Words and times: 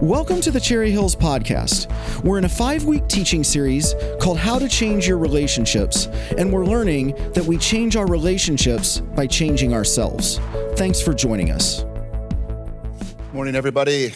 Welcome 0.00 0.40
to 0.40 0.50
the 0.50 0.60
Cherry 0.60 0.90
Hills 0.90 1.14
Podcast. 1.14 1.92
We're 2.24 2.38
in 2.38 2.44
a 2.44 2.48
five 2.48 2.84
week 2.84 3.06
teaching 3.06 3.44
series 3.44 3.94
called 4.18 4.38
How 4.38 4.58
to 4.58 4.68
Change 4.68 5.06
Your 5.06 5.18
Relationships, 5.18 6.06
and 6.38 6.52
we're 6.52 6.64
learning 6.64 7.14
that 7.32 7.44
we 7.44 7.58
change 7.58 7.96
our 7.96 8.06
relationships 8.06 9.00
by 9.00 9.26
changing 9.26 9.74
ourselves. 9.74 10.38
Thanks 10.76 11.02
for 11.02 11.12
joining 11.12 11.50
us. 11.50 11.84
Morning, 13.32 13.54
everybody. 13.54 14.14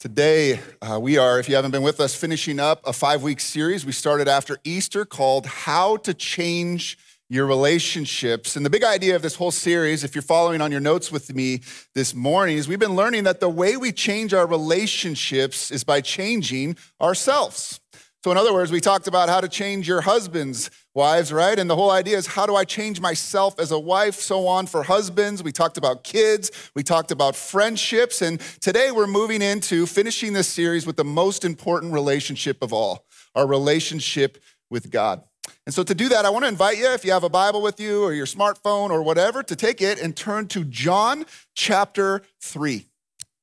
Today, 0.00 0.60
uh, 0.80 0.98
we 1.00 1.18
are, 1.18 1.40
if 1.40 1.48
you 1.48 1.56
haven't 1.56 1.72
been 1.72 1.82
with 1.82 2.00
us, 2.00 2.14
finishing 2.14 2.58
up 2.60 2.86
a 2.86 2.92
five 2.92 3.22
week 3.22 3.40
series 3.40 3.84
we 3.84 3.92
started 3.92 4.28
after 4.28 4.58
Easter 4.64 5.04
called 5.04 5.44
How 5.44 5.96
to 5.98 6.14
Change 6.14 6.96
your 7.28 7.46
relationships. 7.46 8.56
And 8.56 8.64
the 8.64 8.70
big 8.70 8.84
idea 8.84 9.14
of 9.14 9.22
this 9.22 9.34
whole 9.34 9.50
series, 9.50 10.02
if 10.02 10.14
you're 10.14 10.22
following 10.22 10.60
on 10.60 10.70
your 10.70 10.80
notes 10.80 11.12
with 11.12 11.34
me 11.34 11.60
this 11.94 12.14
morning, 12.14 12.56
is 12.56 12.68
we've 12.68 12.78
been 12.78 12.96
learning 12.96 13.24
that 13.24 13.40
the 13.40 13.48
way 13.48 13.76
we 13.76 13.92
change 13.92 14.32
our 14.32 14.46
relationships 14.46 15.70
is 15.70 15.84
by 15.84 16.00
changing 16.00 16.76
ourselves. 17.00 17.80
So, 18.24 18.32
in 18.32 18.36
other 18.36 18.52
words, 18.52 18.72
we 18.72 18.80
talked 18.80 19.06
about 19.06 19.28
how 19.28 19.40
to 19.40 19.48
change 19.48 19.86
your 19.86 20.00
husbands, 20.00 20.70
wives, 20.92 21.32
right? 21.32 21.56
And 21.56 21.70
the 21.70 21.76
whole 21.76 21.90
idea 21.90 22.16
is 22.16 22.26
how 22.26 22.46
do 22.46 22.56
I 22.56 22.64
change 22.64 23.00
myself 23.00 23.60
as 23.60 23.70
a 23.70 23.78
wife, 23.78 24.16
so 24.16 24.48
on 24.48 24.66
for 24.66 24.82
husbands. 24.82 25.42
We 25.42 25.52
talked 25.52 25.76
about 25.76 26.02
kids, 26.02 26.50
we 26.74 26.82
talked 26.82 27.12
about 27.12 27.36
friendships. 27.36 28.20
And 28.20 28.40
today 28.60 28.90
we're 28.90 29.06
moving 29.06 29.40
into 29.40 29.86
finishing 29.86 30.32
this 30.32 30.48
series 30.48 30.84
with 30.84 30.96
the 30.96 31.04
most 31.04 31.44
important 31.44 31.92
relationship 31.92 32.62
of 32.62 32.72
all 32.72 33.04
our 33.34 33.46
relationship 33.46 34.42
with 34.68 34.90
God. 34.90 35.22
And 35.66 35.74
so, 35.74 35.82
to 35.82 35.94
do 35.94 36.08
that, 36.08 36.24
I 36.24 36.30
want 36.30 36.44
to 36.44 36.48
invite 36.48 36.78
you, 36.78 36.92
if 36.92 37.04
you 37.04 37.12
have 37.12 37.24
a 37.24 37.28
Bible 37.28 37.62
with 37.62 37.80
you 37.80 38.02
or 38.02 38.12
your 38.12 38.26
smartphone 38.26 38.90
or 38.90 39.02
whatever, 39.02 39.42
to 39.42 39.56
take 39.56 39.80
it 39.80 40.00
and 40.00 40.16
turn 40.16 40.48
to 40.48 40.64
John 40.64 41.26
chapter 41.54 42.22
3. 42.40 42.86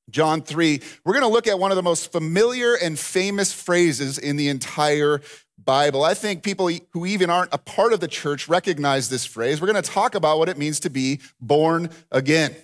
John 0.10 0.42
3. 0.42 0.82
We're 1.04 1.14
going 1.14 1.26
to 1.26 1.32
look 1.32 1.48
at 1.48 1.60
one 1.60 1.72
of 1.72 1.78
the 1.78 1.84
most 1.84 2.12
familiar 2.12 2.76
and 2.76 2.98
famous 2.98 3.52
phrases 3.52 4.18
in 4.18 4.36
the 4.36 4.50
entire 4.50 5.22
Bible. 5.64 6.04
I 6.04 6.14
think 6.14 6.44
people 6.44 6.70
who 6.92 7.06
even 7.06 7.30
aren't 7.30 7.54
a 7.54 7.58
part 7.58 7.94
of 7.94 8.00
the 8.00 8.08
church 8.08 8.48
recognize 8.48 9.10
this 9.10 9.26
phrase. 9.26 9.60
We're 9.60 9.72
going 9.72 9.82
to 9.82 9.90
talk 9.90 10.14
about 10.14 10.38
what 10.38 10.50
it 10.50 10.58
means 10.58 10.80
to 10.82 10.90
be 10.90 11.22
born 11.42 11.90
again. 12.12 12.56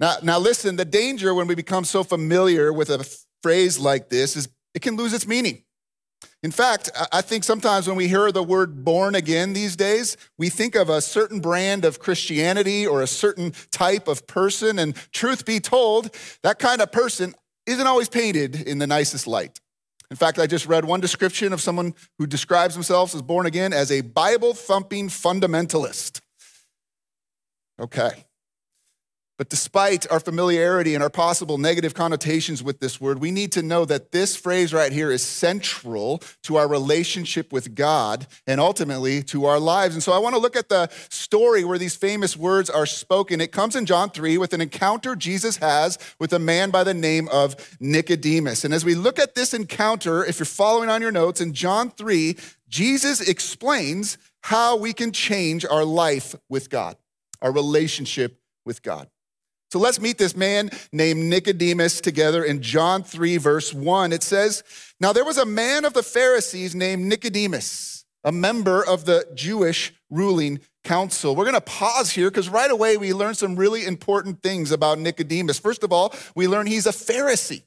Now, 0.00 0.16
now 0.22 0.38
listen, 0.38 0.76
the 0.76 0.84
danger 0.84 1.34
when 1.34 1.46
we 1.46 1.54
become 1.54 1.84
so 1.84 2.02
familiar 2.02 2.72
with 2.72 2.88
a 2.90 3.06
phrase 3.42 3.78
like 3.78 4.08
this 4.08 4.36
is 4.36 4.48
it 4.74 4.82
can 4.82 4.96
lose 4.96 5.12
its 5.12 5.26
meaning. 5.26 5.63
In 6.42 6.50
fact, 6.50 6.90
I 7.12 7.20
think 7.20 7.44
sometimes 7.44 7.86
when 7.86 7.96
we 7.96 8.08
hear 8.08 8.30
the 8.30 8.42
word 8.42 8.84
born 8.84 9.14
again 9.14 9.52
these 9.52 9.76
days, 9.76 10.16
we 10.38 10.48
think 10.48 10.74
of 10.74 10.88
a 10.88 11.00
certain 11.00 11.40
brand 11.40 11.84
of 11.84 11.98
Christianity 11.98 12.86
or 12.86 13.02
a 13.02 13.06
certain 13.06 13.52
type 13.70 14.08
of 14.08 14.26
person. 14.26 14.78
And 14.78 14.94
truth 15.12 15.44
be 15.44 15.60
told, 15.60 16.14
that 16.42 16.58
kind 16.58 16.80
of 16.80 16.92
person 16.92 17.34
isn't 17.66 17.86
always 17.86 18.08
painted 18.08 18.56
in 18.56 18.78
the 18.78 18.86
nicest 18.86 19.26
light. 19.26 19.60
In 20.10 20.16
fact, 20.16 20.38
I 20.38 20.46
just 20.46 20.66
read 20.66 20.84
one 20.84 21.00
description 21.00 21.52
of 21.52 21.60
someone 21.60 21.94
who 22.18 22.26
describes 22.26 22.74
themselves 22.74 23.14
as 23.14 23.22
born 23.22 23.46
again 23.46 23.72
as 23.72 23.90
a 23.90 24.02
Bible 24.02 24.52
thumping 24.52 25.08
fundamentalist. 25.08 26.20
Okay. 27.80 28.26
But 29.36 29.50
despite 29.50 30.08
our 30.12 30.20
familiarity 30.20 30.94
and 30.94 31.02
our 31.02 31.10
possible 31.10 31.58
negative 31.58 31.92
connotations 31.92 32.62
with 32.62 32.78
this 32.78 33.00
word, 33.00 33.18
we 33.18 33.32
need 33.32 33.50
to 33.52 33.62
know 33.62 33.84
that 33.84 34.12
this 34.12 34.36
phrase 34.36 34.72
right 34.72 34.92
here 34.92 35.10
is 35.10 35.24
central 35.24 36.22
to 36.44 36.54
our 36.54 36.68
relationship 36.68 37.52
with 37.52 37.74
God 37.74 38.28
and 38.46 38.60
ultimately 38.60 39.24
to 39.24 39.46
our 39.46 39.58
lives. 39.58 39.96
And 39.96 40.02
so 40.04 40.12
I 40.12 40.18
want 40.18 40.36
to 40.36 40.40
look 40.40 40.54
at 40.54 40.68
the 40.68 40.88
story 41.08 41.64
where 41.64 41.78
these 41.78 41.96
famous 41.96 42.36
words 42.36 42.70
are 42.70 42.86
spoken. 42.86 43.40
It 43.40 43.50
comes 43.50 43.74
in 43.74 43.86
John 43.86 44.10
3 44.10 44.38
with 44.38 44.52
an 44.52 44.60
encounter 44.60 45.16
Jesus 45.16 45.56
has 45.56 45.98
with 46.20 46.32
a 46.32 46.38
man 46.38 46.70
by 46.70 46.84
the 46.84 46.94
name 46.94 47.28
of 47.32 47.76
Nicodemus. 47.80 48.64
And 48.64 48.72
as 48.72 48.84
we 48.84 48.94
look 48.94 49.18
at 49.18 49.34
this 49.34 49.52
encounter, 49.52 50.24
if 50.24 50.38
you're 50.38 50.46
following 50.46 50.90
on 50.90 51.02
your 51.02 51.10
notes, 51.10 51.40
in 51.40 51.54
John 51.54 51.90
3, 51.90 52.36
Jesus 52.68 53.20
explains 53.20 54.16
how 54.42 54.76
we 54.76 54.92
can 54.92 55.10
change 55.10 55.64
our 55.64 55.84
life 55.84 56.36
with 56.48 56.70
God, 56.70 56.96
our 57.42 57.50
relationship 57.50 58.40
with 58.64 58.80
God. 58.82 59.08
So 59.74 59.80
let's 59.80 60.00
meet 60.00 60.18
this 60.18 60.36
man 60.36 60.70
named 60.92 61.24
Nicodemus 61.24 62.00
together 62.00 62.44
in 62.44 62.62
John 62.62 63.02
3, 63.02 63.38
verse 63.38 63.74
1. 63.74 64.12
It 64.12 64.22
says, 64.22 64.62
Now 65.00 65.12
there 65.12 65.24
was 65.24 65.36
a 65.36 65.44
man 65.44 65.84
of 65.84 65.94
the 65.94 66.02
Pharisees 66.04 66.76
named 66.76 67.06
Nicodemus, 67.06 68.04
a 68.22 68.30
member 68.30 68.86
of 68.86 69.04
the 69.04 69.26
Jewish 69.34 69.92
ruling 70.10 70.60
council. 70.84 71.34
We're 71.34 71.42
going 71.42 71.54
to 71.54 71.60
pause 71.60 72.12
here 72.12 72.30
because 72.30 72.48
right 72.48 72.70
away 72.70 72.96
we 72.96 73.12
learn 73.12 73.34
some 73.34 73.56
really 73.56 73.84
important 73.84 74.44
things 74.44 74.70
about 74.70 75.00
Nicodemus. 75.00 75.58
First 75.58 75.82
of 75.82 75.92
all, 75.92 76.14
we 76.36 76.46
learn 76.46 76.68
he's 76.68 76.86
a 76.86 76.90
Pharisee. 76.90 77.64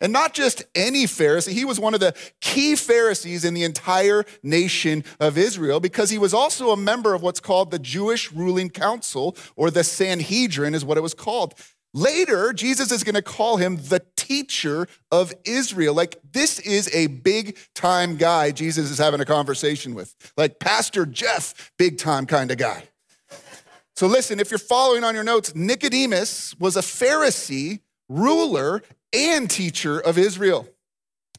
And 0.00 0.12
not 0.12 0.32
just 0.32 0.64
any 0.74 1.04
Pharisee, 1.04 1.52
he 1.52 1.64
was 1.64 1.80
one 1.80 1.94
of 1.94 2.00
the 2.00 2.14
key 2.40 2.76
Pharisees 2.76 3.44
in 3.44 3.54
the 3.54 3.64
entire 3.64 4.24
nation 4.42 5.04
of 5.18 5.36
Israel 5.36 5.80
because 5.80 6.10
he 6.10 6.18
was 6.18 6.32
also 6.32 6.70
a 6.70 6.76
member 6.76 7.14
of 7.14 7.22
what's 7.22 7.40
called 7.40 7.70
the 7.70 7.78
Jewish 7.78 8.32
ruling 8.32 8.70
council, 8.70 9.36
or 9.56 9.70
the 9.70 9.84
Sanhedrin 9.84 10.74
is 10.74 10.84
what 10.84 10.98
it 10.98 11.02
was 11.02 11.14
called. 11.14 11.54
Later, 11.94 12.52
Jesus 12.52 12.92
is 12.92 13.02
going 13.02 13.14
to 13.14 13.22
call 13.22 13.56
him 13.56 13.76
the 13.76 14.02
teacher 14.14 14.86
of 15.10 15.32
Israel. 15.44 15.94
Like, 15.94 16.20
this 16.32 16.58
is 16.60 16.94
a 16.94 17.06
big 17.06 17.56
time 17.74 18.16
guy 18.16 18.50
Jesus 18.50 18.90
is 18.90 18.98
having 18.98 19.20
a 19.20 19.24
conversation 19.24 19.94
with. 19.94 20.14
Like, 20.36 20.60
Pastor 20.60 21.06
Jeff, 21.06 21.72
big 21.78 21.98
time 21.98 22.26
kind 22.26 22.50
of 22.50 22.58
guy. 22.58 22.84
So, 23.96 24.06
listen, 24.06 24.38
if 24.38 24.50
you're 24.50 24.58
following 24.58 25.02
on 25.02 25.14
your 25.14 25.24
notes, 25.24 25.54
Nicodemus 25.54 26.54
was 26.60 26.76
a 26.76 26.82
Pharisee 26.82 27.80
ruler 28.08 28.82
and 29.12 29.50
teacher 29.50 29.98
of 30.00 30.18
Israel. 30.18 30.68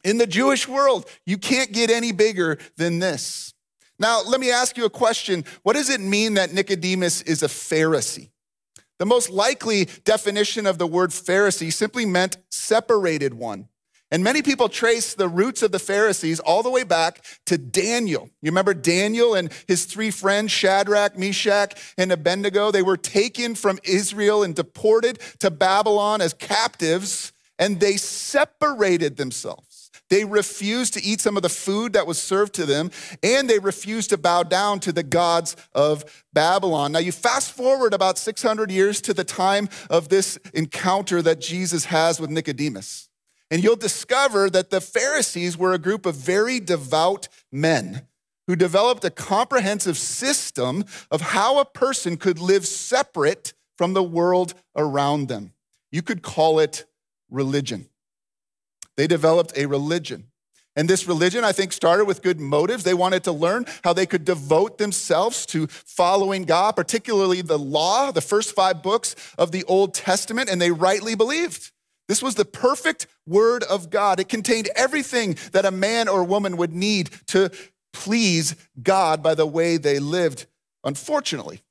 In 0.02 0.18
the 0.18 0.26
Jewish 0.26 0.66
world, 0.66 1.06
you 1.26 1.36
can't 1.36 1.72
get 1.72 1.90
any 1.90 2.12
bigger 2.12 2.58
than 2.76 2.98
this. 2.98 3.54
Now, 3.98 4.22
let 4.22 4.40
me 4.40 4.50
ask 4.50 4.78
you 4.78 4.86
a 4.86 4.90
question. 4.90 5.44
What 5.62 5.74
does 5.74 5.90
it 5.90 6.00
mean 6.00 6.34
that 6.34 6.54
Nicodemus 6.54 7.20
is 7.22 7.42
a 7.42 7.48
Pharisee? 7.48 8.30
The 8.98 9.06
most 9.06 9.30
likely 9.30 9.88
definition 10.04 10.66
of 10.66 10.78
the 10.78 10.86
word 10.86 11.10
Pharisee 11.10 11.72
simply 11.72 12.06
meant 12.06 12.38
separated 12.50 13.34
one. 13.34 13.68
And 14.10 14.24
many 14.24 14.42
people 14.42 14.68
trace 14.68 15.14
the 15.14 15.28
roots 15.28 15.62
of 15.62 15.70
the 15.70 15.78
Pharisees 15.78 16.40
all 16.40 16.62
the 16.62 16.70
way 16.70 16.82
back 16.82 17.24
to 17.46 17.56
Daniel. 17.56 18.28
You 18.42 18.50
remember 18.50 18.74
Daniel 18.74 19.34
and 19.34 19.52
his 19.68 19.84
three 19.84 20.10
friends, 20.10 20.50
Shadrach, 20.50 21.16
Meshach, 21.16 21.74
and 21.96 22.10
Abednego? 22.10 22.70
They 22.70 22.82
were 22.82 22.96
taken 22.96 23.54
from 23.54 23.78
Israel 23.84 24.42
and 24.42 24.54
deported 24.54 25.20
to 25.38 25.50
Babylon 25.50 26.20
as 26.20 26.34
captives 26.34 27.32
and 27.60 27.78
they 27.78 27.96
separated 27.96 29.18
themselves. 29.18 29.90
They 30.08 30.24
refused 30.24 30.94
to 30.94 31.04
eat 31.04 31.20
some 31.20 31.36
of 31.36 31.44
the 31.44 31.48
food 31.48 31.92
that 31.92 32.06
was 32.06 32.20
served 32.20 32.54
to 32.54 32.66
them, 32.66 32.90
and 33.22 33.48
they 33.48 33.60
refused 33.60 34.10
to 34.10 34.18
bow 34.18 34.42
down 34.42 34.80
to 34.80 34.92
the 34.92 35.04
gods 35.04 35.54
of 35.72 36.24
Babylon. 36.32 36.90
Now, 36.90 36.98
you 36.98 37.12
fast 37.12 37.52
forward 37.52 37.94
about 37.94 38.18
600 38.18 38.72
years 38.72 39.00
to 39.02 39.14
the 39.14 39.22
time 39.22 39.68
of 39.88 40.08
this 40.08 40.36
encounter 40.52 41.22
that 41.22 41.40
Jesus 41.40 41.84
has 41.84 42.18
with 42.18 42.30
Nicodemus, 42.30 43.08
and 43.52 43.62
you'll 43.62 43.76
discover 43.76 44.50
that 44.50 44.70
the 44.70 44.80
Pharisees 44.80 45.56
were 45.56 45.74
a 45.74 45.78
group 45.78 46.06
of 46.06 46.16
very 46.16 46.58
devout 46.58 47.28
men 47.52 48.08
who 48.48 48.56
developed 48.56 49.04
a 49.04 49.10
comprehensive 49.10 49.96
system 49.96 50.84
of 51.10 51.20
how 51.20 51.60
a 51.60 51.64
person 51.64 52.16
could 52.16 52.40
live 52.40 52.66
separate 52.66 53.52
from 53.76 53.92
the 53.92 54.02
world 54.02 54.54
around 54.74 55.28
them. 55.28 55.52
You 55.92 56.02
could 56.02 56.22
call 56.22 56.58
it 56.58 56.84
religion. 57.30 57.88
They 58.96 59.06
developed 59.06 59.56
a 59.56 59.66
religion. 59.66 60.26
And 60.76 60.88
this 60.88 61.08
religion, 61.08 61.42
I 61.42 61.52
think, 61.52 61.72
started 61.72 62.04
with 62.04 62.22
good 62.22 62.38
motives. 62.38 62.84
They 62.84 62.94
wanted 62.94 63.24
to 63.24 63.32
learn 63.32 63.66
how 63.82 63.92
they 63.92 64.06
could 64.06 64.24
devote 64.24 64.78
themselves 64.78 65.44
to 65.46 65.66
following 65.66 66.44
God, 66.44 66.76
particularly 66.76 67.42
the 67.42 67.58
law, 67.58 68.12
the 68.12 68.20
first 68.20 68.54
five 68.54 68.82
books 68.82 69.16
of 69.36 69.50
the 69.50 69.64
Old 69.64 69.94
Testament, 69.94 70.48
and 70.48 70.60
they 70.60 70.70
rightly 70.70 71.14
believed. 71.14 71.72
This 72.08 72.22
was 72.22 72.36
the 72.36 72.44
perfect 72.44 73.06
word 73.26 73.62
of 73.64 73.90
God. 73.90 74.20
It 74.20 74.28
contained 74.28 74.68
everything 74.76 75.36
that 75.52 75.64
a 75.64 75.70
man 75.70 76.08
or 76.08 76.24
woman 76.24 76.56
would 76.56 76.72
need 76.72 77.10
to 77.28 77.50
please 77.92 78.54
God 78.80 79.22
by 79.22 79.34
the 79.34 79.46
way 79.46 79.76
they 79.76 79.98
lived. 79.98 80.46
Unfortunately, 80.84 81.62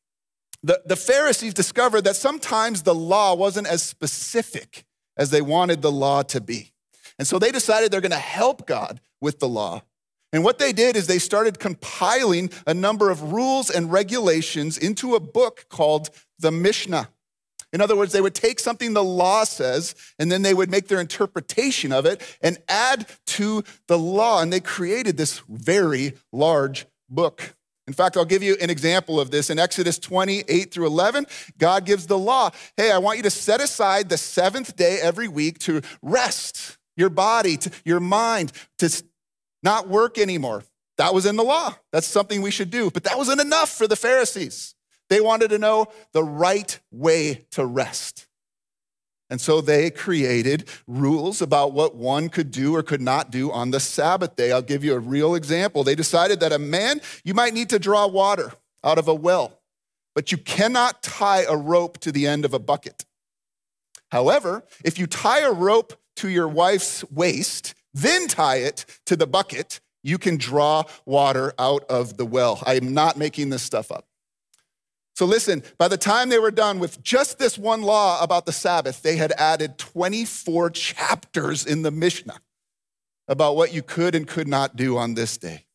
the, 0.61 0.81
the 0.85 0.95
Pharisees 0.95 1.53
discovered 1.53 2.01
that 2.01 2.15
sometimes 2.15 2.83
the 2.83 2.95
law 2.95 3.33
wasn't 3.33 3.67
as 3.67 3.81
specific 3.81 4.85
as 5.19 5.29
they 5.29 5.41
wanted 5.41 5.83
the 5.83 5.91
law 5.91 6.23
to 6.23 6.41
be. 6.41 6.71
And 7.19 7.27
so 7.27 7.37
they 7.37 7.51
decided 7.51 7.91
they're 7.91 8.01
going 8.01 8.11
to 8.11 8.17
help 8.17 8.65
God 8.65 9.01
with 9.21 9.39
the 9.39 9.47
law. 9.47 9.83
And 10.31 10.43
what 10.43 10.57
they 10.57 10.71
did 10.71 10.95
is 10.95 11.05
they 11.05 11.19
started 11.19 11.59
compiling 11.59 12.49
a 12.65 12.73
number 12.73 13.09
of 13.09 13.33
rules 13.33 13.69
and 13.69 13.91
regulations 13.91 14.77
into 14.77 15.15
a 15.15 15.19
book 15.19 15.65
called 15.69 16.09
the 16.39 16.51
Mishnah. 16.51 17.09
In 17.71 17.81
other 17.81 17.95
words, 17.95 18.13
they 18.13 18.21
would 18.21 18.35
take 18.35 18.59
something 18.59 18.93
the 18.93 19.03
law 19.03 19.43
says 19.43 19.93
and 20.17 20.31
then 20.31 20.41
they 20.41 20.53
would 20.53 20.71
make 20.71 20.87
their 20.87 21.01
interpretation 21.01 21.91
of 21.91 22.05
it 22.05 22.21
and 22.41 22.57
add 22.67 23.07
to 23.27 23.63
the 23.87 23.97
law. 23.97 24.41
And 24.41 24.51
they 24.51 24.59
created 24.59 25.17
this 25.17 25.41
very 25.47 26.13
large 26.31 26.87
book. 27.09 27.55
In 27.89 27.93
fact, 27.93 28.17
I'll 28.17 28.23
give 28.23 28.43
you 28.43 28.55
an 28.61 28.69
example 28.69 29.19
of 29.19 29.31
this. 29.31 29.49
In 29.49 29.57
Exodus 29.57 29.97
20, 29.97 30.43
8 30.47 30.71
through 30.71 30.85
11, 30.85 31.25
God 31.57 31.85
gives 31.85 32.05
the 32.05 32.19
law 32.19 32.51
hey, 32.77 32.91
I 32.91 32.99
want 32.99 33.17
you 33.17 33.23
to 33.23 33.31
set 33.31 33.61
aside 33.61 34.09
the 34.09 34.17
seventh 34.17 34.75
day 34.75 34.99
every 35.01 35.27
week 35.27 35.57
to 35.59 35.81
rest 36.03 36.77
your 36.95 37.09
body, 37.09 37.57
to 37.57 37.71
your 37.85 37.99
mind, 37.99 38.51
to 38.77 39.03
not 39.63 39.87
work 39.87 40.19
anymore. 40.19 40.63
That 40.99 41.15
was 41.15 41.25
in 41.25 41.35
the 41.35 41.43
law. 41.43 41.73
That's 41.91 42.05
something 42.05 42.43
we 42.43 42.51
should 42.51 42.69
do. 42.69 42.91
But 42.91 43.05
that 43.05 43.17
wasn't 43.17 43.41
enough 43.41 43.71
for 43.71 43.87
the 43.87 43.95
Pharisees. 43.95 44.75
They 45.09 45.19
wanted 45.19 45.49
to 45.49 45.57
know 45.57 45.87
the 46.13 46.23
right 46.23 46.79
way 46.91 47.47
to 47.53 47.65
rest. 47.65 48.27
And 49.29 49.39
so 49.39 49.61
they 49.61 49.91
created 49.91 50.67
rules 50.87 51.41
about 51.41 51.73
what 51.73 51.95
one 51.95 52.29
could 52.29 52.49
do 52.49 52.75
or 52.75 52.81
could 52.81 53.01
not 53.01 53.29
do 53.29 53.51
on 53.51 53.71
the 53.71 53.79
Sabbath 53.79 54.35
day. 54.35 54.51
I'll 54.51 54.61
give 54.61 54.83
you 54.83 54.93
a 54.95 54.99
real 54.99 55.35
example. 55.35 55.83
They 55.83 55.95
decided 55.95 56.39
that 56.39 56.51
a 56.51 56.59
man, 56.59 56.99
you 57.23 57.33
might 57.33 57.53
need 57.53 57.69
to 57.69 57.79
draw 57.79 58.07
water 58.07 58.53
out 58.83 58.97
of 58.97 59.07
a 59.07 59.13
well, 59.13 59.61
but 60.15 60.31
you 60.31 60.37
cannot 60.37 61.03
tie 61.03 61.43
a 61.43 61.55
rope 61.55 61.99
to 61.99 62.11
the 62.11 62.25
end 62.25 62.43
of 62.43 62.53
a 62.53 62.59
bucket. 62.59 63.05
However, 64.11 64.63
if 64.83 64.97
you 64.97 65.05
tie 65.05 65.41
a 65.41 65.51
rope 65.51 65.93
to 66.17 66.29
your 66.29 66.47
wife's 66.47 67.09
waist, 67.11 67.75
then 67.93 68.27
tie 68.27 68.57
it 68.57 68.85
to 69.05 69.15
the 69.15 69.27
bucket, 69.27 69.79
you 70.01 70.17
can 70.17 70.37
draw 70.37 70.83
water 71.05 71.53
out 71.59 71.83
of 71.89 72.17
the 72.17 72.25
well. 72.25 72.63
I 72.65 72.75
am 72.75 72.93
not 72.93 73.17
making 73.17 73.49
this 73.49 73.61
stuff 73.61 73.91
up. 73.91 74.08
So 75.19 75.25
listen, 75.25 75.63
by 75.77 75.89
the 75.89 75.97
time 75.97 76.29
they 76.29 76.39
were 76.39 76.49
done 76.49 76.79
with 76.79 77.03
just 77.03 77.39
this 77.39 77.57
one 77.57 77.81
law 77.81 78.23
about 78.23 78.45
the 78.45 78.53
Sabbath, 78.53 79.01
they 79.01 79.17
had 79.17 79.33
added 79.33 79.77
24 79.77 80.69
chapters 80.69 81.65
in 81.65 81.81
the 81.81 81.91
Mishnah 81.91 82.39
about 83.27 83.57
what 83.57 83.73
you 83.73 83.83
could 83.83 84.15
and 84.15 84.25
could 84.25 84.47
not 84.47 84.77
do 84.77 84.97
on 84.97 85.15
this 85.15 85.37
day. 85.37 85.65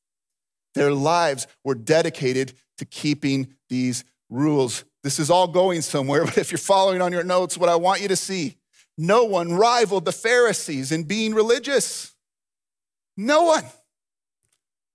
Their 0.74 0.92
lives 0.92 1.46
were 1.62 1.74
dedicated 1.74 2.54
to 2.78 2.86
keeping 2.86 3.52
these 3.68 4.04
rules. 4.30 4.86
This 5.02 5.18
is 5.18 5.28
all 5.28 5.46
going 5.46 5.82
somewhere, 5.82 6.24
but 6.24 6.38
if 6.38 6.50
you're 6.50 6.56
following 6.56 7.02
on 7.02 7.12
your 7.12 7.22
notes, 7.22 7.58
what 7.58 7.68
I 7.68 7.76
want 7.76 8.00
you 8.00 8.08
to 8.08 8.16
see 8.16 8.56
no 8.96 9.24
one 9.24 9.52
rivaled 9.52 10.06
the 10.06 10.12
Pharisees 10.12 10.90
in 10.90 11.02
being 11.02 11.34
religious. 11.34 12.14
No 13.18 13.42
one 13.42 13.64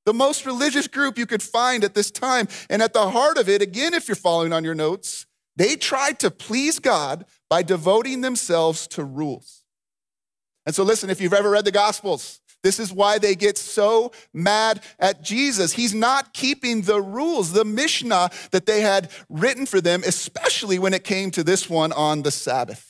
the 0.06 0.14
most 0.14 0.46
religious 0.46 0.88
group 0.88 1.18
you 1.18 1.26
could 1.26 1.44
find 1.44 1.84
at 1.84 1.94
this 1.94 2.12
time. 2.12 2.48
And 2.70 2.82
at 2.82 2.94
the 2.94 3.12
heart 3.12 3.38
of 3.38 3.50
it, 3.50 3.62
again, 3.62 3.94
if 3.94 4.08
you're 4.08 4.16
following 4.16 4.54
on 4.54 4.64
your 4.64 4.76
notes, 4.76 5.26
they 5.56 5.76
tried 5.76 6.20
to 6.20 6.32
please 6.32 6.80
God 6.80 7.26
by 7.50 7.64
devoting 7.64 8.22
themselves 8.22 8.88
to 8.90 9.04
rules. 9.04 9.64
And 10.66 10.74
so, 10.74 10.84
listen, 10.84 11.10
if 11.10 11.20
you've 11.20 11.34
ever 11.34 11.50
read 11.50 11.66
the 11.66 11.72
Gospels, 11.72 12.40
this 12.62 12.80
is 12.80 12.92
why 12.92 13.20
they 13.20 13.36
get 13.36 13.58
so 13.58 14.12
mad 14.34 14.84
at 15.00 15.22
Jesus. 15.22 15.74
He's 15.74 15.94
not 15.94 16.34
keeping 16.34 16.82
the 16.82 17.02
rules, 17.02 17.54
the 17.54 17.66
Mishnah 17.66 18.30
that 18.52 18.66
they 18.66 18.82
had 18.82 19.10
written 19.30 19.66
for 19.66 19.80
them, 19.80 20.04
especially 20.06 20.78
when 20.78 20.94
it 20.94 21.04
came 21.04 21.32
to 21.32 21.44
this 21.44 21.70
one 21.70 21.92
on 21.94 22.24
the 22.24 22.32
Sabbath. 22.32 22.89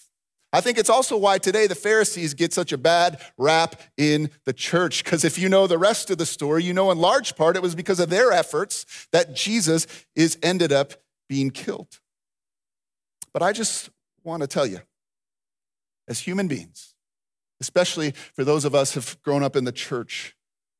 I 0.51 0.61
think 0.61 0.79
it's 0.79 0.89
also 0.89 1.15
why 1.15 1.37
today 1.37 1.67
the 1.67 1.75
Pharisees 1.75 2.33
get 2.33 2.53
such 2.53 2.71
a 2.71 2.77
bad 2.77 3.21
rap 3.37 3.79
in 3.97 4.31
the 4.45 4.53
church. 4.53 5.03
Because 5.03 5.23
if 5.23 5.37
you 5.37 5.47
know 5.47 5.67
the 5.67 5.77
rest 5.77 6.09
of 6.09 6.17
the 6.17 6.25
story, 6.25 6.63
you 6.63 6.73
know 6.73 6.89
in 6.89 6.97
large 6.97 7.35
part 7.35 7.55
it 7.55 7.61
was 7.61 7.75
because 7.75 7.99
of 7.99 8.09
their 8.09 8.31
efforts 8.31 9.07
that 9.11 9.35
Jesus 9.35 9.85
is 10.15 10.39
ended 10.41 10.71
up 10.71 10.93
being 11.27 11.51
killed. 11.51 11.99
But 13.31 13.43
I 13.43 13.53
just 13.53 13.91
want 14.23 14.41
to 14.41 14.47
tell 14.47 14.65
you, 14.65 14.79
as 16.07 16.19
human 16.19 16.47
beings, 16.47 16.95
especially 17.61 18.11
for 18.33 18.43
those 18.43 18.65
of 18.65 18.73
us 18.73 18.93
who've 18.93 19.21
grown 19.21 19.43
up 19.43 19.55
in 19.55 19.65
the 19.65 19.71
church, 19.71 20.35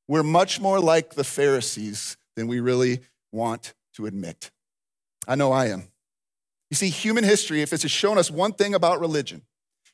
we're 0.08 0.24
much 0.24 0.60
more 0.60 0.80
like 0.80 1.14
the 1.14 1.24
Pharisees 1.24 2.18
than 2.36 2.48
we 2.48 2.60
really 2.60 3.02
want 3.32 3.76
to 3.94 4.08
admit. 4.08 4.50
I 5.28 5.36
know 5.36 5.52
I 5.52 5.68
am. 5.68 5.90
You 6.72 6.76
see, 6.76 6.90
human 6.90 7.24
history, 7.24 7.62
if 7.62 7.72
it's 7.74 7.88
shown 7.88 8.18
us 8.18 8.32
one 8.32 8.54
thing 8.54 8.74
about 8.74 9.00
religion, 9.00 9.44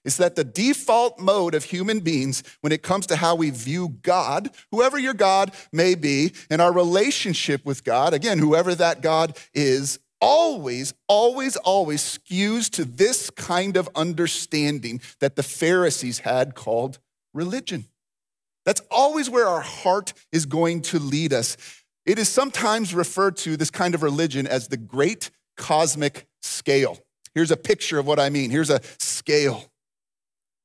is 0.05 0.17
that 0.17 0.35
the 0.35 0.43
default 0.43 1.19
mode 1.19 1.55
of 1.55 1.65
human 1.65 1.99
beings 1.99 2.43
when 2.61 2.71
it 2.71 2.83
comes 2.83 3.07
to 3.07 3.17
how 3.17 3.35
we 3.35 3.49
view 3.49 3.97
God, 4.01 4.49
whoever 4.71 4.97
your 4.97 5.13
God 5.13 5.51
may 5.73 5.95
be, 5.95 6.31
and 6.49 6.61
our 6.61 6.71
relationship 6.71 7.65
with 7.65 7.83
God, 7.83 8.13
again, 8.13 8.39
whoever 8.39 8.73
that 8.75 9.01
God 9.01 9.37
is, 9.53 9.99
always, 10.21 10.93
always, 11.07 11.57
always 11.57 12.01
skews 12.01 12.69
to 12.71 12.85
this 12.85 13.29
kind 13.29 13.75
of 13.75 13.89
understanding 13.95 15.01
that 15.19 15.35
the 15.35 15.43
Pharisees 15.43 16.19
had 16.19 16.55
called 16.55 16.99
religion. 17.33 17.85
That's 18.65 18.81
always 18.89 19.29
where 19.29 19.47
our 19.47 19.61
heart 19.61 20.13
is 20.31 20.45
going 20.45 20.81
to 20.83 20.99
lead 20.99 21.33
us. 21.33 21.57
It 22.05 22.17
is 22.17 22.29
sometimes 22.29 22.93
referred 22.93 23.37
to, 23.37 23.57
this 23.57 23.71
kind 23.71 23.93
of 23.93 24.03
religion, 24.03 24.47
as 24.47 24.67
the 24.67 24.77
great 24.77 25.31
cosmic 25.57 26.27
scale. 26.41 26.99
Here's 27.33 27.51
a 27.51 27.57
picture 27.57 27.99
of 27.99 28.07
what 28.07 28.19
I 28.19 28.29
mean. 28.29 28.49
Here's 28.49 28.69
a 28.69 28.81
scale. 28.97 29.65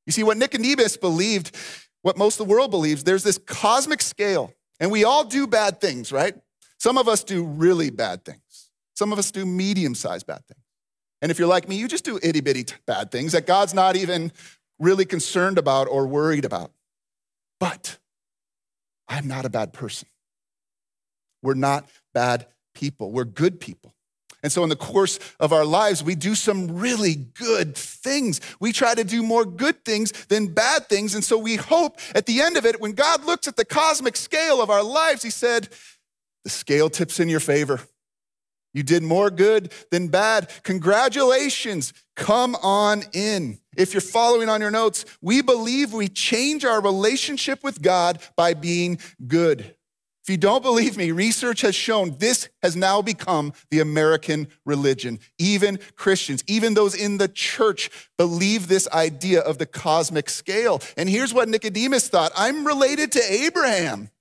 You 0.05 0.11
see, 0.11 0.23
what 0.23 0.37
Nicodemus 0.37 0.97
believed, 0.97 1.55
what 2.01 2.17
most 2.17 2.39
of 2.39 2.47
the 2.47 2.51
world 2.51 2.71
believes, 2.71 3.03
there's 3.03 3.23
this 3.23 3.37
cosmic 3.37 4.01
scale, 4.01 4.53
and 4.79 4.91
we 4.91 5.03
all 5.03 5.23
do 5.23 5.47
bad 5.47 5.79
things, 5.79 6.11
right? 6.11 6.35
Some 6.79 6.97
of 6.97 7.07
us 7.07 7.23
do 7.23 7.43
really 7.43 7.91
bad 7.91 8.25
things. 8.25 8.69
Some 8.95 9.13
of 9.13 9.19
us 9.19 9.31
do 9.31 9.45
medium 9.45 9.95
sized 9.95 10.25
bad 10.25 10.45
things. 10.47 10.63
And 11.21 11.31
if 11.31 11.37
you're 11.37 11.47
like 11.47 11.69
me, 11.69 11.75
you 11.75 11.87
just 11.87 12.03
do 12.03 12.19
itty 12.21 12.41
bitty 12.41 12.65
bad 12.87 13.11
things 13.11 13.33
that 13.33 13.45
God's 13.45 13.73
not 13.73 13.95
even 13.95 14.31
really 14.79 15.05
concerned 15.05 15.59
about 15.59 15.87
or 15.87 16.07
worried 16.07 16.45
about. 16.45 16.71
But 17.59 17.99
I'm 19.07 19.27
not 19.27 19.45
a 19.45 19.49
bad 19.49 19.73
person. 19.73 20.07
We're 21.43 21.53
not 21.53 21.87
bad 22.13 22.47
people, 22.73 23.11
we're 23.11 23.25
good 23.25 23.59
people. 23.59 23.93
And 24.43 24.51
so, 24.51 24.63
in 24.63 24.69
the 24.69 24.75
course 24.75 25.19
of 25.39 25.53
our 25.53 25.65
lives, 25.65 26.03
we 26.03 26.15
do 26.15 26.33
some 26.33 26.79
really 26.79 27.15
good 27.15 27.75
things. 27.75 28.41
We 28.59 28.71
try 28.71 28.95
to 28.95 29.03
do 29.03 29.21
more 29.21 29.45
good 29.45 29.85
things 29.85 30.11
than 30.27 30.47
bad 30.47 30.89
things. 30.89 31.13
And 31.13 31.23
so, 31.23 31.37
we 31.37 31.57
hope 31.57 31.99
at 32.15 32.25
the 32.25 32.41
end 32.41 32.57
of 32.57 32.65
it, 32.65 32.81
when 32.81 32.93
God 32.93 33.23
looks 33.23 33.47
at 33.47 33.55
the 33.55 33.65
cosmic 33.65 34.15
scale 34.15 34.61
of 34.61 34.69
our 34.69 34.83
lives, 34.83 35.21
He 35.21 35.29
said, 35.29 35.69
The 36.43 36.49
scale 36.49 36.89
tips 36.89 37.19
in 37.19 37.29
your 37.29 37.39
favor. 37.39 37.81
You 38.73 38.83
did 38.83 39.03
more 39.03 39.29
good 39.29 39.73
than 39.91 40.07
bad. 40.07 40.49
Congratulations. 40.63 41.93
Come 42.15 42.55
on 42.63 43.03
in. 43.13 43.59
If 43.75 43.93
you're 43.93 44.01
following 44.01 44.49
on 44.49 44.61
your 44.61 44.71
notes, 44.71 45.05
we 45.21 45.41
believe 45.41 45.93
we 45.93 46.07
change 46.07 46.63
our 46.65 46.81
relationship 46.81 47.63
with 47.63 47.81
God 47.81 48.19
by 48.35 48.53
being 48.53 48.99
good. 49.27 49.75
If 50.23 50.29
you 50.29 50.37
don't 50.37 50.61
believe 50.61 50.97
me, 50.97 51.09
research 51.11 51.61
has 51.61 51.73
shown 51.73 52.17
this 52.19 52.47
has 52.61 52.75
now 52.75 53.01
become 53.01 53.53
the 53.71 53.79
American 53.79 54.49
religion. 54.65 55.19
Even 55.39 55.79
Christians, 55.95 56.43
even 56.45 56.75
those 56.75 56.93
in 56.93 57.17
the 57.17 57.27
church, 57.27 57.89
believe 58.19 58.67
this 58.67 58.87
idea 58.89 59.39
of 59.39 59.57
the 59.57 59.65
cosmic 59.65 60.29
scale. 60.29 60.79
And 60.95 61.09
here's 61.09 61.33
what 61.33 61.49
Nicodemus 61.49 62.07
thought 62.07 62.31
I'm 62.35 62.67
related 62.67 63.11
to 63.13 63.33
Abraham. 63.33 64.11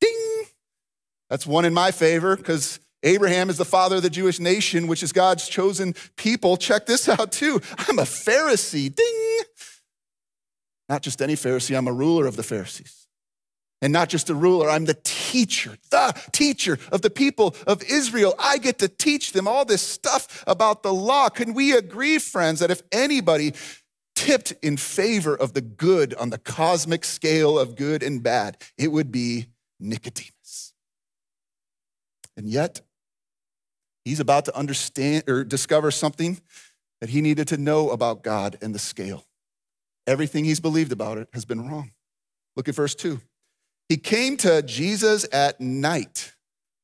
Ding! 0.00 0.44
That's 1.28 1.46
one 1.46 1.64
in 1.64 1.74
my 1.74 1.92
favor 1.92 2.36
because 2.36 2.80
Abraham 3.04 3.50
is 3.50 3.56
the 3.56 3.64
father 3.64 3.96
of 3.96 4.02
the 4.02 4.10
Jewish 4.10 4.40
nation, 4.40 4.88
which 4.88 5.04
is 5.04 5.12
God's 5.12 5.48
chosen 5.48 5.94
people. 6.16 6.56
Check 6.56 6.86
this 6.86 7.08
out 7.08 7.30
too. 7.30 7.60
I'm 7.78 8.00
a 8.00 8.02
Pharisee. 8.02 8.92
Ding! 8.92 9.40
Not 10.88 11.02
just 11.02 11.22
any 11.22 11.34
Pharisee, 11.34 11.78
I'm 11.78 11.86
a 11.86 11.92
ruler 11.92 12.26
of 12.26 12.34
the 12.34 12.42
Pharisees 12.42 12.99
and 13.82 13.92
not 13.92 14.08
just 14.08 14.30
a 14.30 14.34
ruler. 14.34 14.68
I'm 14.68 14.84
the 14.84 14.98
teacher, 15.04 15.76
the 15.90 16.12
teacher 16.32 16.78
of 16.92 17.02
the 17.02 17.10
people 17.10 17.54
of 17.66 17.82
Israel. 17.82 18.34
I 18.38 18.58
get 18.58 18.78
to 18.80 18.88
teach 18.88 19.32
them 19.32 19.48
all 19.48 19.64
this 19.64 19.82
stuff 19.82 20.44
about 20.46 20.82
the 20.82 20.92
law. 20.92 21.28
Can 21.28 21.54
we 21.54 21.72
agree, 21.72 22.18
friends, 22.18 22.60
that 22.60 22.70
if 22.70 22.82
anybody 22.92 23.54
tipped 24.14 24.52
in 24.62 24.76
favor 24.76 25.34
of 25.34 25.54
the 25.54 25.62
good 25.62 26.14
on 26.14 26.30
the 26.30 26.38
cosmic 26.38 27.04
scale 27.04 27.58
of 27.58 27.74
good 27.76 28.02
and 28.02 28.22
bad, 28.22 28.58
it 28.76 28.88
would 28.88 29.10
be 29.10 29.46
Nicodemus. 29.78 30.74
And 32.36 32.46
yet, 32.46 32.82
he's 34.04 34.20
about 34.20 34.44
to 34.46 34.56
understand 34.56 35.24
or 35.26 35.44
discover 35.44 35.90
something 35.90 36.40
that 37.00 37.10
he 37.10 37.22
needed 37.22 37.48
to 37.48 37.56
know 37.56 37.90
about 37.90 38.22
God 38.22 38.58
and 38.60 38.74
the 38.74 38.78
scale. 38.78 39.24
Everything 40.06 40.44
he's 40.44 40.60
believed 40.60 40.92
about 40.92 41.18
it 41.18 41.28
has 41.32 41.44
been 41.44 41.68
wrong. 41.68 41.92
Look 42.56 42.68
at 42.68 42.74
verse 42.74 42.94
2. 42.94 43.20
He 43.90 43.96
came 43.96 44.36
to 44.38 44.62
Jesus 44.62 45.26
at 45.32 45.60
night. 45.60 46.32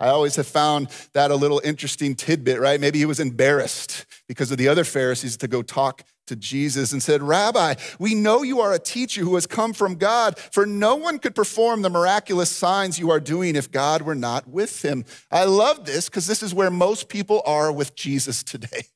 I 0.01 0.09
always 0.09 0.35
have 0.35 0.49
found 0.49 0.89
that 1.13 1.31
a 1.31 1.37
little 1.37 1.61
interesting 1.63 2.17
tidbit, 2.17 2.59
right? 2.59 2.81
Maybe 2.81 2.99
he 2.99 3.07
was 3.07 3.21
embarrassed 3.21 4.05
because 4.27 4.51
of 4.51 4.59
the 4.59 4.67
other 4.67 4.83
Pharisees 4.83 5.37
to 5.37 5.47
go 5.47 5.63
talk 5.63 6.03
to 6.27 6.35
Jesus 6.35 6.91
and 6.91 7.01
said, 7.01 7.23
Rabbi, 7.23 7.75
we 8.01 8.17
know 8.17 8.43
you 8.43 8.61
are 8.61 8.73
a 8.73 8.81
teacher 8.81 9.21
who 9.21 9.37
has 9.37 9.47
come 9.47 9.73
from 9.73 9.95
God, 9.95 10.37
for 10.37 10.67
no 10.67 10.97
one 10.97 11.21
could 11.21 11.37
perform 11.37 11.83
the 11.83 11.91
miraculous 11.91 12.51
signs 12.51 12.99
you 12.99 13.09
are 13.13 13.21
doing 13.21 13.55
if 13.55 13.71
God 13.71 14.03
were 14.03 14.17
not 14.17 14.49
with 14.49 14.85
him. 14.85 15.05
I 15.31 15.45
love 15.45 15.85
this 15.85 16.09
because 16.09 16.27
this 16.27 16.43
is 16.43 16.53
where 16.53 16.73
most 16.73 17.09
people 17.09 17.41
are 17.47 17.71
with 17.71 17.95
Jesus 17.95 18.43
today 18.43 18.87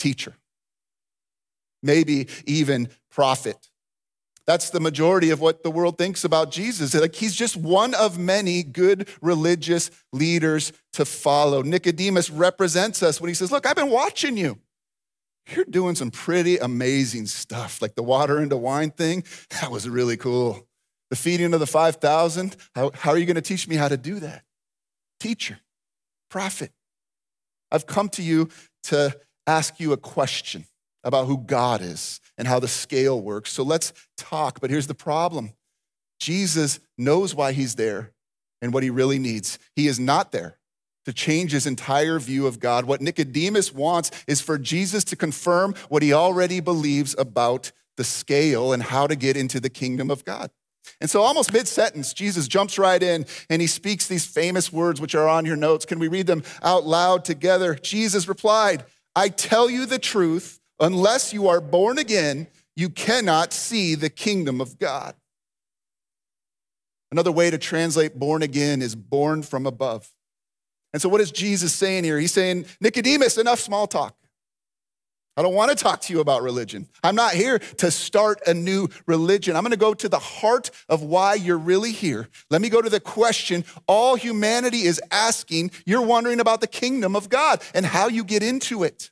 teacher, 0.00 0.34
maybe 1.80 2.26
even 2.44 2.88
prophet. 3.08 3.68
That's 4.46 4.70
the 4.70 4.80
majority 4.80 5.30
of 5.30 5.40
what 5.40 5.64
the 5.64 5.70
world 5.70 5.98
thinks 5.98 6.24
about 6.24 6.52
Jesus. 6.52 6.94
Like 6.94 7.16
he's 7.16 7.34
just 7.34 7.56
one 7.56 7.94
of 7.94 8.16
many 8.16 8.62
good 8.62 9.08
religious 9.20 9.90
leaders 10.12 10.72
to 10.92 11.04
follow. 11.04 11.62
Nicodemus 11.62 12.30
represents 12.30 13.02
us 13.02 13.20
when 13.20 13.28
he 13.28 13.34
says, 13.34 13.50
Look, 13.50 13.66
I've 13.66 13.76
been 13.76 13.90
watching 13.90 14.36
you. 14.36 14.58
You're 15.48 15.64
doing 15.64 15.94
some 15.94 16.10
pretty 16.10 16.58
amazing 16.58 17.26
stuff, 17.26 17.80
like 17.80 17.94
the 17.94 18.02
water 18.02 18.40
into 18.40 18.56
wine 18.56 18.90
thing. 18.90 19.24
That 19.60 19.70
was 19.70 19.88
really 19.88 20.16
cool. 20.16 20.66
The 21.10 21.16
feeding 21.16 21.54
of 21.54 21.60
the 21.60 21.66
5,000. 21.66 22.56
How, 22.74 22.90
how 22.94 23.10
are 23.12 23.18
you 23.18 23.26
going 23.26 23.36
to 23.36 23.42
teach 23.42 23.68
me 23.68 23.76
how 23.76 23.88
to 23.88 23.96
do 23.96 24.18
that? 24.20 24.42
Teacher, 25.20 25.60
prophet, 26.30 26.72
I've 27.70 27.86
come 27.86 28.08
to 28.10 28.22
you 28.22 28.48
to 28.84 29.16
ask 29.46 29.78
you 29.80 29.92
a 29.92 29.96
question 29.96 30.66
about 31.06 31.26
who 31.26 31.38
God 31.38 31.80
is 31.80 32.20
and 32.36 32.46
how 32.46 32.60
the 32.60 32.68
scale 32.68 33.18
works. 33.18 33.52
So 33.52 33.62
let's 33.62 33.94
talk. 34.18 34.60
But 34.60 34.68
here's 34.68 34.88
the 34.88 34.94
problem 34.94 35.54
Jesus 36.20 36.80
knows 36.98 37.34
why 37.34 37.52
he's 37.52 37.76
there 37.76 38.12
and 38.60 38.74
what 38.74 38.82
he 38.82 38.90
really 38.90 39.18
needs. 39.18 39.58
He 39.74 39.86
is 39.86 39.98
not 39.98 40.32
there 40.32 40.58
to 41.06 41.12
change 41.12 41.52
his 41.52 41.66
entire 41.66 42.18
view 42.18 42.46
of 42.46 42.58
God. 42.58 42.84
What 42.84 43.00
Nicodemus 43.00 43.72
wants 43.72 44.10
is 44.26 44.40
for 44.40 44.58
Jesus 44.58 45.04
to 45.04 45.16
confirm 45.16 45.74
what 45.88 46.02
he 46.02 46.12
already 46.12 46.58
believes 46.58 47.14
about 47.16 47.70
the 47.96 48.04
scale 48.04 48.72
and 48.72 48.82
how 48.82 49.06
to 49.06 49.14
get 49.14 49.36
into 49.36 49.60
the 49.60 49.70
kingdom 49.70 50.10
of 50.10 50.24
God. 50.24 50.50
And 51.00 51.08
so, 51.08 51.22
almost 51.22 51.52
mid 51.52 51.68
sentence, 51.68 52.12
Jesus 52.12 52.48
jumps 52.48 52.78
right 52.78 53.02
in 53.02 53.26
and 53.48 53.60
he 53.60 53.68
speaks 53.68 54.08
these 54.08 54.26
famous 54.26 54.72
words, 54.72 55.00
which 55.00 55.14
are 55.14 55.28
on 55.28 55.44
your 55.44 55.56
notes. 55.56 55.84
Can 55.84 55.98
we 55.98 56.08
read 56.08 56.26
them 56.26 56.42
out 56.62 56.84
loud 56.84 57.24
together? 57.24 57.74
Jesus 57.74 58.28
replied, 58.28 58.84
I 59.14 59.28
tell 59.28 59.70
you 59.70 59.86
the 59.86 59.98
truth. 59.98 60.60
Unless 60.78 61.32
you 61.32 61.48
are 61.48 61.60
born 61.60 61.98
again, 61.98 62.48
you 62.74 62.90
cannot 62.90 63.52
see 63.52 63.94
the 63.94 64.10
kingdom 64.10 64.60
of 64.60 64.78
God. 64.78 65.14
Another 67.10 67.32
way 67.32 67.50
to 67.50 67.58
translate 67.58 68.18
born 68.18 68.42
again 68.42 68.82
is 68.82 68.94
born 68.94 69.42
from 69.42 69.66
above. 69.66 70.10
And 70.92 71.00
so, 71.00 71.08
what 71.08 71.20
is 71.20 71.30
Jesus 71.30 71.74
saying 71.74 72.04
here? 72.04 72.18
He's 72.18 72.32
saying, 72.32 72.66
Nicodemus, 72.80 73.38
enough 73.38 73.60
small 73.60 73.86
talk. 73.86 74.16
I 75.38 75.42
don't 75.42 75.54
want 75.54 75.70
to 75.70 75.76
talk 75.76 76.00
to 76.02 76.14
you 76.14 76.20
about 76.20 76.42
religion. 76.42 76.88
I'm 77.04 77.14
not 77.14 77.34
here 77.34 77.58
to 77.58 77.90
start 77.90 78.40
a 78.46 78.54
new 78.54 78.88
religion. 79.04 79.54
I'm 79.54 79.62
going 79.62 79.72
to 79.72 79.76
go 79.76 79.92
to 79.92 80.08
the 80.08 80.18
heart 80.18 80.70
of 80.88 81.02
why 81.02 81.34
you're 81.34 81.58
really 81.58 81.92
here. 81.92 82.30
Let 82.48 82.62
me 82.62 82.70
go 82.70 82.80
to 82.80 82.88
the 82.88 83.00
question 83.00 83.66
all 83.86 84.14
humanity 84.14 84.82
is 84.82 85.00
asking. 85.10 85.72
You're 85.84 86.00
wondering 86.00 86.40
about 86.40 86.62
the 86.62 86.66
kingdom 86.66 87.14
of 87.14 87.28
God 87.28 87.60
and 87.74 87.84
how 87.84 88.08
you 88.08 88.24
get 88.24 88.42
into 88.42 88.82
it. 88.82 89.10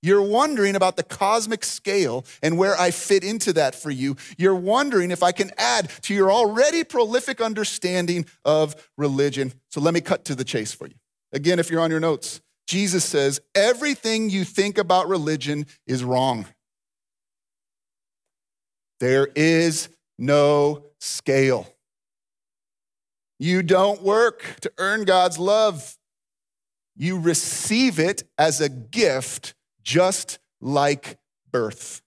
You're 0.00 0.22
wondering 0.22 0.76
about 0.76 0.96
the 0.96 1.02
cosmic 1.02 1.64
scale 1.64 2.24
and 2.42 2.56
where 2.56 2.78
I 2.78 2.90
fit 2.90 3.24
into 3.24 3.52
that 3.54 3.74
for 3.74 3.90
you. 3.90 4.16
You're 4.36 4.54
wondering 4.54 5.10
if 5.10 5.22
I 5.22 5.32
can 5.32 5.50
add 5.58 5.90
to 6.02 6.14
your 6.14 6.30
already 6.30 6.84
prolific 6.84 7.40
understanding 7.40 8.26
of 8.44 8.76
religion. 8.96 9.52
So 9.70 9.80
let 9.80 9.94
me 9.94 10.00
cut 10.00 10.24
to 10.26 10.34
the 10.34 10.44
chase 10.44 10.72
for 10.72 10.86
you. 10.86 10.94
Again, 11.32 11.58
if 11.58 11.70
you're 11.70 11.80
on 11.80 11.90
your 11.90 12.00
notes, 12.00 12.40
Jesus 12.66 13.04
says, 13.04 13.40
everything 13.54 14.30
you 14.30 14.44
think 14.44 14.78
about 14.78 15.08
religion 15.08 15.66
is 15.86 16.04
wrong. 16.04 16.46
There 19.00 19.28
is 19.34 19.88
no 20.18 20.84
scale. 21.00 21.66
You 23.38 23.62
don't 23.62 24.02
work 24.02 24.56
to 24.62 24.72
earn 24.78 25.04
God's 25.04 25.38
love. 25.38 25.96
You 26.96 27.18
receive 27.18 27.98
it 27.98 28.24
as 28.36 28.60
a 28.60 28.68
gift 28.68 29.54
just 29.88 30.38
like 30.60 31.18
birth. 31.50 32.02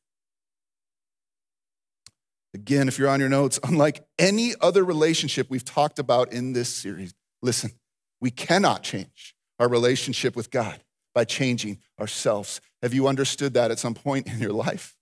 Again, 2.53 2.88
if 2.88 3.00
you're 3.00 3.09
on 3.09 3.19
your 3.19 3.27
notes, 3.27 3.59
unlike 3.63 4.05
any 4.19 4.53
other 4.61 4.83
relationship 4.83 5.50
we've 5.50 5.65
talked 5.65 5.97
about 5.97 6.31
in 6.31 6.53
this 6.53 6.71
series, 6.71 7.11
listen, 7.41 7.71
we 8.19 8.29
cannot 8.29 8.83
change 8.83 9.35
our 9.57 9.67
relationship 9.67 10.35
with 10.35 10.51
God 10.51 10.79
by 11.15 11.25
changing 11.25 11.79
ourselves. 12.00 12.61
Have 12.83 12.93
you 12.93 13.07
understood 13.07 13.55
that 13.55 13.71
at 13.71 13.79
some 13.79 13.95
point 13.95 14.27
in 14.27 14.39
your 14.39 14.53
life? 14.53 14.95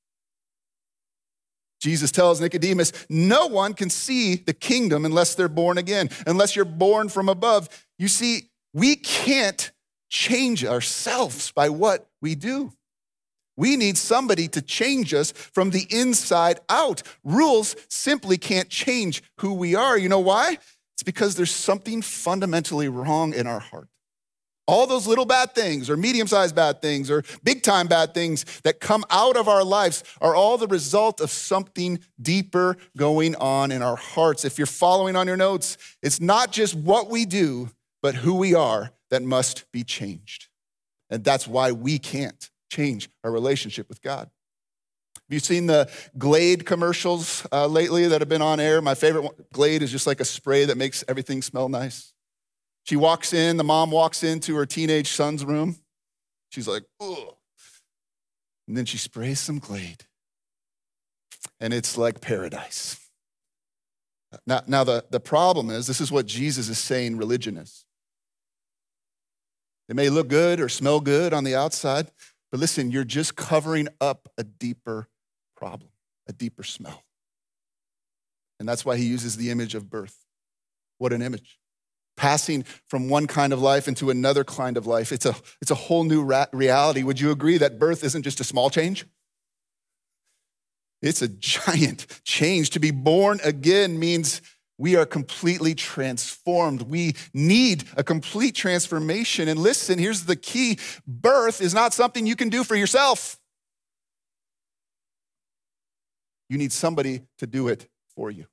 Jesus 1.81 2.11
tells 2.11 2.39
Nicodemus, 2.39 2.93
no 3.09 3.47
one 3.47 3.73
can 3.73 3.89
see 3.89 4.35
the 4.35 4.53
kingdom 4.53 5.03
unless 5.03 5.35
they're 5.35 5.49
born 5.49 5.77
again, 5.77 6.09
unless 6.25 6.55
you're 6.55 6.63
born 6.63 7.09
from 7.09 7.27
above. 7.27 7.67
You 7.97 8.07
see, 8.07 8.51
we 8.73 8.95
can't 8.95 9.69
change 10.09 10.65
ourselves 10.65 11.51
by 11.51 11.69
what 11.69 12.09
we 12.21 12.35
do. 12.35 12.73
We 13.59 13.75
need 13.75 13.97
somebody 13.97 14.47
to 14.49 14.61
change 14.61 15.13
us 15.13 15.31
from 15.31 15.71
the 15.71 15.85
inside 15.89 16.61
out. 16.69 17.03
Rules 17.25 17.75
simply 17.89 18.37
can't 18.37 18.69
change 18.69 19.21
who 19.39 19.53
we 19.53 19.75
are. 19.75 19.97
You 19.97 20.07
know 20.07 20.19
why? 20.19 20.57
It's 20.95 21.03
because 21.03 21.35
there's 21.35 21.51
something 21.51 22.01
fundamentally 22.01 22.87
wrong 22.87 23.33
in 23.33 23.47
our 23.47 23.59
heart. 23.59 23.89
All 24.65 24.87
those 24.87 25.07
little 25.07 25.25
bad 25.25 25.55
things, 25.55 25.89
or 25.89 25.97
medium 25.97 26.27
sized 26.27 26.55
bad 26.55 26.81
things, 26.81 27.11
or 27.11 27.23
big 27.43 27.63
time 27.63 27.87
bad 27.87 28.13
things 28.13 28.45
that 28.61 28.79
come 28.79 29.03
out 29.09 29.35
of 29.35 29.49
our 29.49 29.63
lives 29.63 30.05
are 30.21 30.35
all 30.35 30.57
the 30.57 30.67
result 30.67 31.19
of 31.19 31.29
something 31.29 31.99
deeper 32.21 32.77
going 32.95 33.35
on 33.35 33.71
in 33.71 33.81
our 33.81 33.97
hearts. 33.97 34.45
If 34.45 34.57
you're 34.57 34.67
following 34.67 35.17
on 35.17 35.27
your 35.27 35.37
notes, 35.37 35.77
it's 36.01 36.21
not 36.21 36.53
just 36.53 36.75
what 36.75 37.09
we 37.09 37.25
do, 37.25 37.71
but 38.01 38.15
who 38.15 38.35
we 38.35 38.53
are 38.53 38.91
that 39.09 39.23
must 39.23 39.71
be 39.71 39.83
changed. 39.83 40.47
And 41.09 41.23
that's 41.23 41.47
why 41.47 41.71
we 41.71 41.99
can't 41.99 42.49
change 42.71 43.09
our 43.23 43.31
relationship 43.31 43.89
with 43.89 44.01
God. 44.01 44.29
Have 45.15 45.33
you 45.33 45.39
seen 45.39 45.67
the 45.67 45.89
Glade 46.17 46.65
commercials 46.65 47.45
uh, 47.51 47.67
lately 47.67 48.07
that 48.07 48.21
have 48.21 48.29
been 48.29 48.41
on 48.41 48.59
air? 48.59 48.81
My 48.81 48.95
favorite 48.95 49.23
one, 49.23 49.33
Glade 49.53 49.83
is 49.83 49.91
just 49.91 50.07
like 50.07 50.19
a 50.19 50.25
spray 50.25 50.65
that 50.65 50.77
makes 50.77 51.03
everything 51.07 51.41
smell 51.41 51.69
nice. 51.69 52.13
She 52.83 52.95
walks 52.95 53.33
in, 53.33 53.57
the 53.57 53.63
mom 53.63 53.91
walks 53.91 54.23
into 54.23 54.55
her 54.55 54.65
teenage 54.65 55.11
son's 55.11 55.45
room. 55.45 55.77
She's 56.49 56.67
like, 56.67 56.83
ugh. 56.99 57.35
And 58.67 58.75
then 58.75 58.85
she 58.85 58.97
sprays 58.97 59.39
some 59.39 59.59
Glade. 59.59 60.05
And 61.59 61.73
it's 61.73 61.97
like 61.97 62.21
paradise. 62.21 62.99
Now, 64.45 64.61
now 64.67 64.83
the, 64.83 65.05
the 65.09 65.19
problem 65.19 65.69
is 65.69 65.87
this 65.87 66.01
is 66.01 66.11
what 66.11 66.25
Jesus 66.25 66.69
is 66.69 66.77
saying 66.77 67.17
religion 67.17 67.57
is. 67.57 67.85
It 69.89 69.95
may 69.95 70.09
look 70.09 70.27
good 70.27 70.61
or 70.61 70.69
smell 70.69 70.99
good 70.99 71.33
on 71.33 71.43
the 71.43 71.55
outside, 71.55 72.11
but 72.51 72.59
listen, 72.59 72.91
you're 72.91 73.03
just 73.03 73.35
covering 73.35 73.87
up 73.99 74.29
a 74.37 74.43
deeper 74.43 75.09
problem, 75.57 75.89
a 76.27 76.31
deeper 76.31 76.63
smell. 76.63 77.03
And 78.59 78.69
that's 78.69 78.85
why 78.85 78.97
he 78.97 79.05
uses 79.05 79.35
the 79.35 79.49
image 79.49 79.73
of 79.73 79.89
birth. 79.89 80.15
What 80.99 81.11
an 81.11 81.23
image. 81.23 81.57
Passing 82.17 82.63
from 82.87 83.09
one 83.09 83.25
kind 83.25 83.51
of 83.51 83.61
life 83.61 83.87
into 83.87 84.09
another 84.11 84.43
kind 84.43 84.77
of 84.77 84.85
life. 84.85 85.11
It's 85.11 85.25
a, 85.25 85.35
it's 85.61 85.71
a 85.71 85.75
whole 85.75 86.03
new 86.03 86.23
reality. 86.51 87.01
Would 87.01 87.19
you 87.19 87.31
agree 87.31 87.57
that 87.57 87.79
birth 87.79 88.03
isn't 88.03 88.23
just 88.23 88.39
a 88.39 88.43
small 88.43 88.69
change? 88.69 89.05
It's 91.01 91.21
a 91.21 91.29
giant 91.29 92.05
change. 92.25 92.71
To 92.71 92.79
be 92.79 92.91
born 92.91 93.39
again 93.43 93.97
means 93.97 94.41
we 94.79 94.95
are 94.95 95.05
completely 95.05 95.75
transformed. 95.75 96.83
We 96.83 97.15
need 97.33 97.83
a 97.97 98.03
complete 98.03 98.55
transformation. 98.55 99.47
And 99.47 99.59
listen, 99.59 99.99
here's 99.99 100.25
the 100.25 100.35
key 100.35 100.79
birth 101.05 101.61
is 101.61 101.73
not 101.73 101.93
something 101.93 102.25
you 102.25 102.35
can 102.35 102.49
do 102.49 102.63
for 102.63 102.75
yourself. 102.75 103.37
You 106.49 106.57
need 106.57 106.71
somebody 106.71 107.21
to 107.37 107.45
do 107.45 107.67
it 107.67 107.87
for 108.15 108.31
you. 108.31 108.45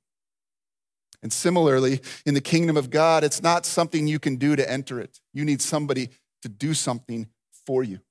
And 1.23 1.33
similarly, 1.33 2.01
in 2.25 2.35
the 2.35 2.41
kingdom 2.41 2.77
of 2.77 2.91
God, 2.91 3.23
it's 3.23 3.41
not 3.41 3.65
something 3.65 4.05
you 4.05 4.19
can 4.19 4.35
do 4.35 4.55
to 4.55 4.69
enter 4.69 4.99
it. 4.99 5.19
You 5.33 5.45
need 5.45 5.61
somebody 5.61 6.09
to 6.43 6.49
do 6.49 6.75
something 6.75 7.27
for 7.65 7.83
you. 7.83 8.01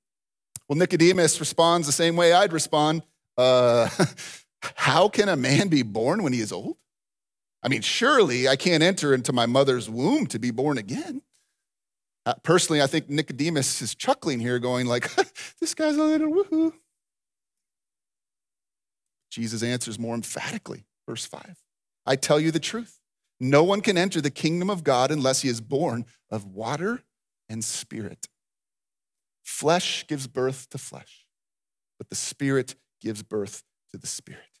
Well, 0.67 0.77
Nicodemus 0.77 1.39
responds 1.39 1.87
the 1.87 1.93
same 1.93 2.17
way 2.17 2.33
I'd 2.33 2.51
respond 2.51 3.03
uh, 3.37 3.87
How 4.75 5.07
can 5.07 5.29
a 5.29 5.35
man 5.35 5.67
be 5.67 5.83
born 5.83 6.23
when 6.23 6.33
he 6.33 6.41
is 6.41 6.51
old? 6.51 6.77
I 7.63 7.69
mean, 7.69 7.81
surely 7.81 8.47
I 8.47 8.55
can't 8.55 8.83
enter 8.83 9.13
into 9.13 9.33
my 9.33 9.45
mother's 9.45 9.89
womb 9.89 10.27
to 10.27 10.39
be 10.39 10.51
born 10.51 10.77
again. 10.77 11.21
Uh, 12.25 12.33
personally, 12.43 12.81
I 12.81 12.87
think 12.87 13.09
Nicodemus 13.09 13.81
is 13.81 13.95
chuckling 13.95 14.39
here, 14.39 14.59
going 14.59 14.85
like, 14.85 15.09
"This 15.61 15.73
guy's 15.73 15.95
a 15.95 16.03
little 16.03 16.31
woohoo." 16.31 16.73
Jesus 19.31 19.63
answers 19.63 19.97
more 19.97 20.13
emphatically, 20.13 20.85
verse 21.07 21.25
five. 21.25 21.57
I 22.05 22.15
tell 22.15 22.39
you 22.39 22.51
the 22.51 22.59
truth: 22.59 22.99
no 23.39 23.63
one 23.63 23.81
can 23.81 23.97
enter 23.97 24.19
the 24.19 24.31
kingdom 24.31 24.69
of 24.69 24.83
God 24.83 25.11
unless 25.11 25.41
he 25.41 25.49
is 25.49 25.61
born 25.61 26.05
of 26.29 26.45
water 26.45 27.03
and 27.49 27.63
spirit. 27.63 28.27
Flesh 29.43 30.05
gives 30.07 30.27
birth 30.27 30.69
to 30.71 30.77
flesh, 30.77 31.25
but 31.97 32.09
the 32.09 32.15
spirit 32.15 32.75
gives 32.99 33.23
birth 33.23 33.63
to 33.91 33.97
the 33.97 34.07
spirit. 34.07 34.56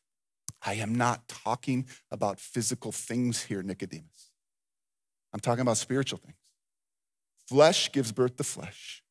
I 0.67 0.73
am 0.75 0.93
not 0.93 1.27
talking 1.29 1.87
about 2.11 2.39
physical 2.39 2.91
things 2.91 3.43
here, 3.43 3.63
Nicodemus. 3.63 4.31
I'm 5.33 5.39
talking 5.39 5.61
about 5.61 5.77
spiritual 5.77 6.19
things. 6.19 6.37
Flesh 7.47 7.91
gives 7.93 8.11
birth 8.11 8.35
to 8.37 8.43
flesh, 8.43 9.03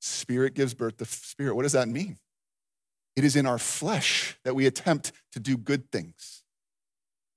spirit 0.00 0.54
gives 0.54 0.74
birth 0.74 0.96
to 0.98 1.04
spirit. 1.04 1.54
What 1.54 1.62
does 1.62 1.72
that 1.72 1.88
mean? 1.88 2.18
It 3.16 3.24
is 3.24 3.36
in 3.36 3.46
our 3.46 3.58
flesh 3.58 4.36
that 4.44 4.54
we 4.56 4.66
attempt 4.66 5.12
to 5.32 5.40
do 5.40 5.56
good 5.56 5.92
things. 5.92 6.42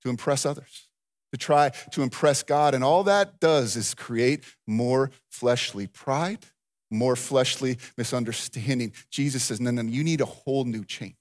to 0.03 0.09
impress 0.09 0.45
others, 0.45 0.87
to 1.31 1.37
try 1.37 1.71
to 1.91 2.01
impress 2.01 2.43
God. 2.43 2.73
And 2.73 2.83
all 2.83 3.03
that 3.03 3.39
does 3.39 3.75
is 3.75 3.93
create 3.93 4.43
more 4.65 5.11
fleshly 5.29 5.87
pride, 5.87 6.45
more 6.89 7.15
fleshly 7.15 7.77
misunderstanding. 7.97 8.93
Jesus 9.11 9.43
says, 9.43 9.59
no, 9.59 9.71
no, 9.71 9.81
you 9.83 10.03
need 10.03 10.21
a 10.21 10.25
whole 10.25 10.63
new 10.63 10.85
change. 10.85 11.15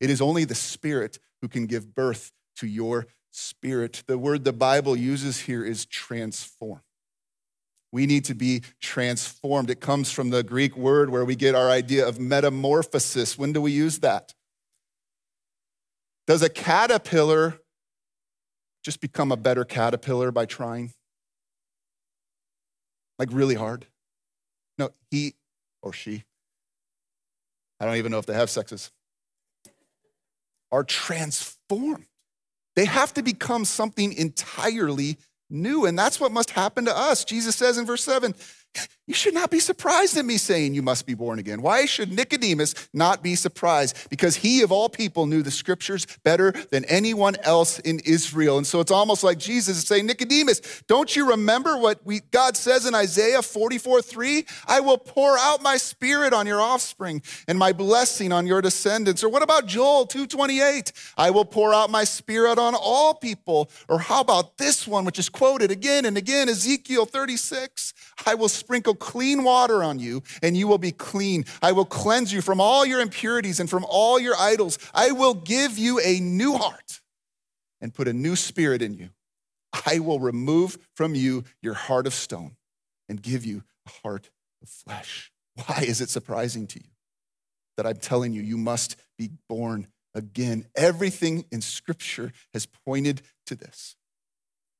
It 0.00 0.10
is 0.10 0.20
only 0.20 0.44
the 0.44 0.54
Spirit 0.54 1.18
who 1.40 1.48
can 1.48 1.66
give 1.66 1.94
birth 1.94 2.32
to 2.56 2.66
your 2.66 3.06
spirit. 3.30 4.02
The 4.06 4.18
word 4.18 4.44
the 4.44 4.52
Bible 4.52 4.96
uses 4.96 5.40
here 5.40 5.64
is 5.64 5.86
transform. 5.86 6.80
We 7.92 8.06
need 8.06 8.24
to 8.26 8.34
be 8.34 8.62
transformed. 8.80 9.70
It 9.70 9.80
comes 9.80 10.10
from 10.10 10.30
the 10.30 10.42
Greek 10.42 10.76
word 10.76 11.10
where 11.10 11.24
we 11.24 11.36
get 11.36 11.54
our 11.54 11.70
idea 11.70 12.06
of 12.06 12.18
metamorphosis. 12.18 13.38
When 13.38 13.52
do 13.52 13.60
we 13.60 13.72
use 13.72 14.00
that? 14.00 14.34
Does 16.26 16.42
a 16.42 16.48
caterpillar 16.48 17.60
just 18.84 19.00
become 19.00 19.32
a 19.32 19.36
better 19.36 19.64
caterpillar 19.64 20.30
by 20.30 20.46
trying? 20.46 20.92
Like 23.18 23.28
really 23.32 23.54
hard? 23.54 23.86
No, 24.78 24.90
he 25.10 25.34
or 25.82 25.92
she, 25.92 26.24
I 27.80 27.84
don't 27.84 27.96
even 27.96 28.12
know 28.12 28.18
if 28.18 28.26
they 28.26 28.34
have 28.34 28.50
sexes, 28.50 28.90
are 30.72 30.84
transformed. 30.84 32.06
They 32.74 32.84
have 32.84 33.14
to 33.14 33.22
become 33.22 33.64
something 33.64 34.12
entirely 34.12 35.16
new. 35.48 35.86
And 35.86 35.98
that's 35.98 36.20
what 36.20 36.32
must 36.32 36.50
happen 36.50 36.84
to 36.84 36.96
us. 36.96 37.24
Jesus 37.24 37.56
says 37.56 37.78
in 37.78 37.86
verse 37.86 38.04
7 38.04 38.34
you 39.06 39.14
should 39.14 39.34
not 39.34 39.50
be 39.50 39.60
surprised 39.60 40.16
at 40.16 40.24
me 40.24 40.36
saying 40.36 40.74
you 40.74 40.82
must 40.82 41.06
be 41.06 41.14
born 41.14 41.38
again. 41.38 41.62
Why 41.62 41.86
should 41.86 42.12
Nicodemus 42.12 42.74
not 42.92 43.22
be 43.22 43.36
surprised? 43.36 44.10
Because 44.10 44.34
he, 44.34 44.62
of 44.62 44.72
all 44.72 44.88
people, 44.88 45.26
knew 45.26 45.42
the 45.42 45.50
scriptures 45.52 46.06
better 46.24 46.50
than 46.70 46.84
anyone 46.86 47.36
else 47.44 47.78
in 47.78 48.00
Israel. 48.00 48.58
And 48.58 48.66
so 48.66 48.80
it's 48.80 48.90
almost 48.90 49.22
like 49.22 49.38
Jesus 49.38 49.78
is 49.78 49.86
saying, 49.86 50.06
Nicodemus, 50.06 50.82
don't 50.88 51.14
you 51.14 51.30
remember 51.30 51.76
what 51.78 52.04
we, 52.04 52.20
God 52.32 52.56
says 52.56 52.84
in 52.84 52.96
Isaiah 52.96 53.42
44 53.42 54.02
3? 54.02 54.44
I 54.66 54.80
will 54.80 54.98
pour 54.98 55.38
out 55.38 55.62
my 55.62 55.76
spirit 55.76 56.32
on 56.32 56.48
your 56.48 56.60
offspring 56.60 57.22
and 57.46 57.56
my 57.56 57.72
blessing 57.72 58.32
on 58.32 58.44
your 58.46 58.60
descendants. 58.60 59.22
Or 59.22 59.28
what 59.28 59.42
about 59.42 59.66
Joel 59.66 60.06
2:28? 60.06 60.92
I 61.16 61.30
will 61.30 61.44
pour 61.44 61.72
out 61.72 61.90
my 61.90 62.02
spirit 62.02 62.58
on 62.58 62.74
all 62.74 63.14
people. 63.14 63.70
Or 63.88 64.00
how 64.00 64.20
about 64.20 64.58
this 64.58 64.88
one, 64.88 65.04
which 65.04 65.20
is 65.20 65.28
quoted 65.28 65.70
again 65.70 66.04
and 66.04 66.18
again, 66.18 66.48
Ezekiel 66.48 67.06
36? 67.06 67.94
I 68.26 68.34
will 68.34 68.48
sprinkle 68.48 68.95
clean 68.96 69.44
water 69.44 69.82
on 69.82 69.98
you, 69.98 70.22
and 70.42 70.56
you 70.56 70.66
will 70.66 70.78
be 70.78 70.92
clean. 70.92 71.44
I 71.62 71.72
will 71.72 71.84
cleanse 71.84 72.32
you 72.32 72.40
from 72.40 72.60
all 72.60 72.84
your 72.84 73.00
impurities 73.00 73.60
and 73.60 73.70
from 73.70 73.84
all 73.88 74.18
your 74.18 74.34
idols. 74.38 74.78
I 74.94 75.12
will 75.12 75.34
give 75.34 75.78
you 75.78 76.00
a 76.00 76.20
new 76.20 76.54
heart 76.54 77.00
and 77.80 77.94
put 77.94 78.08
a 78.08 78.12
new 78.12 78.36
spirit 78.36 78.82
in 78.82 78.94
you. 78.94 79.10
I 79.86 79.98
will 79.98 80.20
remove 80.20 80.78
from 80.94 81.14
you 81.14 81.44
your 81.60 81.74
heart 81.74 82.06
of 82.06 82.14
stone 82.14 82.56
and 83.08 83.20
give 83.20 83.44
you 83.44 83.62
a 83.86 83.90
heart 84.02 84.30
of 84.62 84.68
flesh. 84.68 85.30
Why 85.54 85.84
is 85.86 86.00
it 86.00 86.08
surprising 86.08 86.66
to 86.68 86.78
you 86.78 86.90
that 87.76 87.86
I'm 87.86 87.96
telling 87.96 88.32
you, 88.32 88.42
you 88.42 88.56
must 88.56 88.96
be 89.18 89.30
born 89.48 89.88
again? 90.14 90.66
Everything 90.74 91.44
in 91.52 91.60
Scripture 91.60 92.32
has 92.52 92.66
pointed 92.66 93.22
to 93.46 93.54
this. 93.54 93.96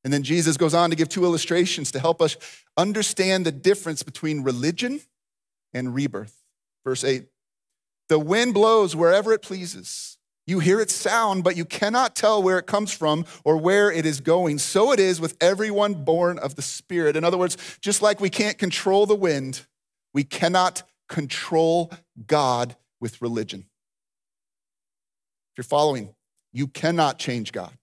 And 0.06 0.12
then 0.12 0.22
Jesus 0.22 0.56
goes 0.56 0.72
on 0.72 0.90
to 0.90 0.94
give 0.96 1.08
two 1.08 1.25
illustrations 1.25 1.90
to 1.90 1.98
help 1.98 2.22
us 2.22 2.36
understand 2.76 3.44
the 3.44 3.50
difference 3.50 4.04
between 4.04 4.44
religion 4.44 5.00
and 5.75 5.96
rebirth. 5.96 6.44
Verse 6.84 7.02
8 7.02 7.25
The 8.08 8.20
wind 8.20 8.54
blows 8.54 8.94
wherever 8.94 9.32
it 9.32 9.42
pleases. 9.42 10.16
You 10.46 10.60
hear 10.60 10.80
its 10.80 10.94
sound, 10.94 11.42
but 11.42 11.56
you 11.56 11.64
cannot 11.64 12.14
tell 12.14 12.40
where 12.40 12.56
it 12.56 12.68
comes 12.68 12.92
from 12.92 13.25
or 13.42 13.56
where 13.56 13.90
it 13.90 14.06
is 14.06 14.20
going. 14.20 14.58
So 14.58 14.92
it 14.92 15.00
is 15.00 15.20
with 15.20 15.36
everyone 15.40 15.94
born 15.94 16.38
of 16.38 16.54
the 16.54 16.62
Spirit. 16.62 17.16
In 17.16 17.25
other 17.25 17.36
words, 17.36 17.56
just 17.80 18.00
like 18.00 18.20
we 18.20 18.30
can't 18.30 18.58
control 18.58 19.06
the 19.06 19.16
wind, 19.16 19.66
we 20.14 20.22
cannot 20.22 20.84
control 21.08 21.92
God 22.28 22.76
with 23.00 23.20
religion. 23.20 23.66
If 25.50 25.58
you're 25.58 25.64
following, 25.64 26.14
you 26.52 26.68
cannot 26.68 27.18
change 27.18 27.50
God. 27.50 27.76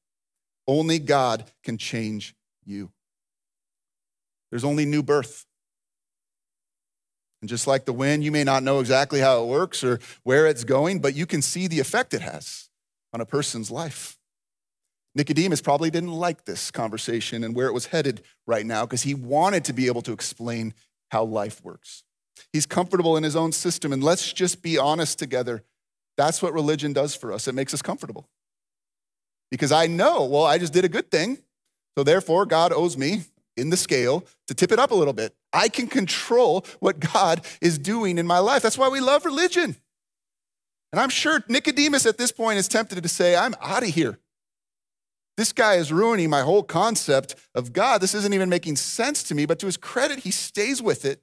Only 0.68 1.00
God 1.00 1.52
can 1.64 1.78
change 1.78 2.36
you. 2.66 2.92
There's 4.50 4.64
only 4.64 4.86
new 4.86 5.04
birth. 5.04 5.46
And 7.42 7.50
just 7.50 7.68
like 7.68 7.86
the 7.86 7.94
wind, 7.94 8.24
you 8.24 8.32
may 8.32 8.44
not 8.44 8.64
know 8.64 8.80
exactly 8.80 9.20
how 9.20 9.44
it 9.44 9.48
works 9.48 9.84
or 9.84 10.00
where 10.24 10.48
it's 10.48 10.64
going, 10.64 11.00
but 11.00 11.16
you 11.16 11.26
can 11.26 11.42
see 11.42 11.68
the 11.68 11.80
effect 11.80 12.14
it 12.14 12.22
has 12.22 12.70
on 13.12 13.20
a 13.20 13.26
person's 13.26 13.70
life. 13.70 14.18
Nicodemus 15.16 15.62
probably 15.62 15.92
didn't 15.92 16.14
like 16.14 16.46
this 16.46 16.72
conversation 16.72 17.44
and 17.44 17.56
where 17.56 17.68
it 17.68 17.74
was 17.74 17.88
headed 17.88 18.22
right 18.48 18.66
now 18.66 18.86
because 18.86 19.04
he 19.04 19.14
wanted 19.14 19.66
to 19.66 19.74
be 19.74 19.88
able 19.88 20.02
to 20.04 20.14
explain 20.14 20.74
how 21.12 21.24
life 21.24 21.64
works. 21.64 22.04
He's 22.52 22.66
comfortable 22.66 23.18
in 23.18 23.24
his 23.24 23.36
own 23.36 23.52
system, 23.52 23.94
and 23.94 24.04
let's 24.04 24.34
just 24.34 24.62
be 24.62 24.78
honest 24.78 25.20
together. 25.20 25.64
That's 26.18 26.42
what 26.42 26.54
religion 26.54 26.94
does 26.94 27.16
for 27.16 27.32
us. 27.32 27.48
It 27.48 27.56
makes 27.56 27.74
us 27.74 27.82
comfortable 27.82 28.28
because 29.54 29.72
I 29.72 29.86
know, 29.86 30.26
well, 30.26 30.46
I 30.46 30.58
just 30.58 30.74
did 30.74 30.84
a 30.84 30.90
good 30.90 31.12
thing. 31.12 31.38
So 31.96 32.04
therefore, 32.04 32.48
God 32.48 32.74
owes 32.74 32.98
me 32.98 33.22
in 33.56 33.70
the 33.70 33.78
scale 33.78 34.26
to 34.48 34.56
tip 34.56 34.72
it 34.72 34.80
up 34.80 34.90
a 34.90 34.96
little 34.96 35.14
bit. 35.14 35.36
I 35.54 35.70
can 35.70 35.86
control 35.86 36.66
what 36.80 37.00
God 37.00 37.46
is 37.62 37.78
doing 37.78 38.18
in 38.18 38.26
my 38.26 38.40
life. 38.40 38.64
That's 38.64 38.80
why 38.80 38.90
we 38.90 39.00
love 39.00 39.26
religion. 39.26 39.76
And 40.92 41.00
I'm 41.00 41.12
sure 41.12 41.44
Nicodemus 41.48 42.08
at 42.08 42.18
this 42.18 42.32
point 42.32 42.58
is 42.58 42.68
tempted 42.68 43.04
to 43.04 43.08
say, 43.08 43.36
I'm 43.36 43.54
out 43.62 43.84
of 43.84 43.90
here. 43.90 44.18
This 45.38 45.54
guy 45.54 45.76
is 45.76 45.94
ruining 45.94 46.32
my 46.32 46.42
whole 46.42 46.64
concept 46.64 47.36
of 47.54 47.74
God. 47.74 48.02
This 48.02 48.16
isn't 48.16 48.34
even 48.34 48.50
making 48.50 48.78
sense 48.78 49.22
to 49.22 49.36
me, 49.36 49.46
but 49.46 49.60
to 49.60 49.68
his 49.68 49.78
credit, 49.78 50.18
he 50.18 50.32
stays 50.32 50.82
with 50.82 51.06
it. 51.06 51.22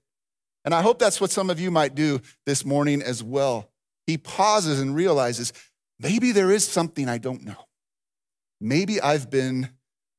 And 0.65 0.73
I 0.73 0.83
hope 0.83 1.01
that's 1.01 1.21
what 1.21 1.33
some 1.33 1.51
of 1.51 1.59
you 1.59 1.73
might 1.73 1.97
do 1.97 2.21
this 2.47 2.65
morning 2.65 3.03
as 3.03 3.25
well. 3.25 3.73
He 4.07 4.17
pauses 4.17 4.79
and 4.79 4.95
realizes 4.95 5.53
maybe 5.99 6.31
there 6.31 6.53
is 6.53 6.65
something 6.65 7.09
I 7.09 7.19
don't 7.19 7.45
know 7.45 7.67
maybe 8.61 9.01
I've 9.01 9.31
been 9.31 9.71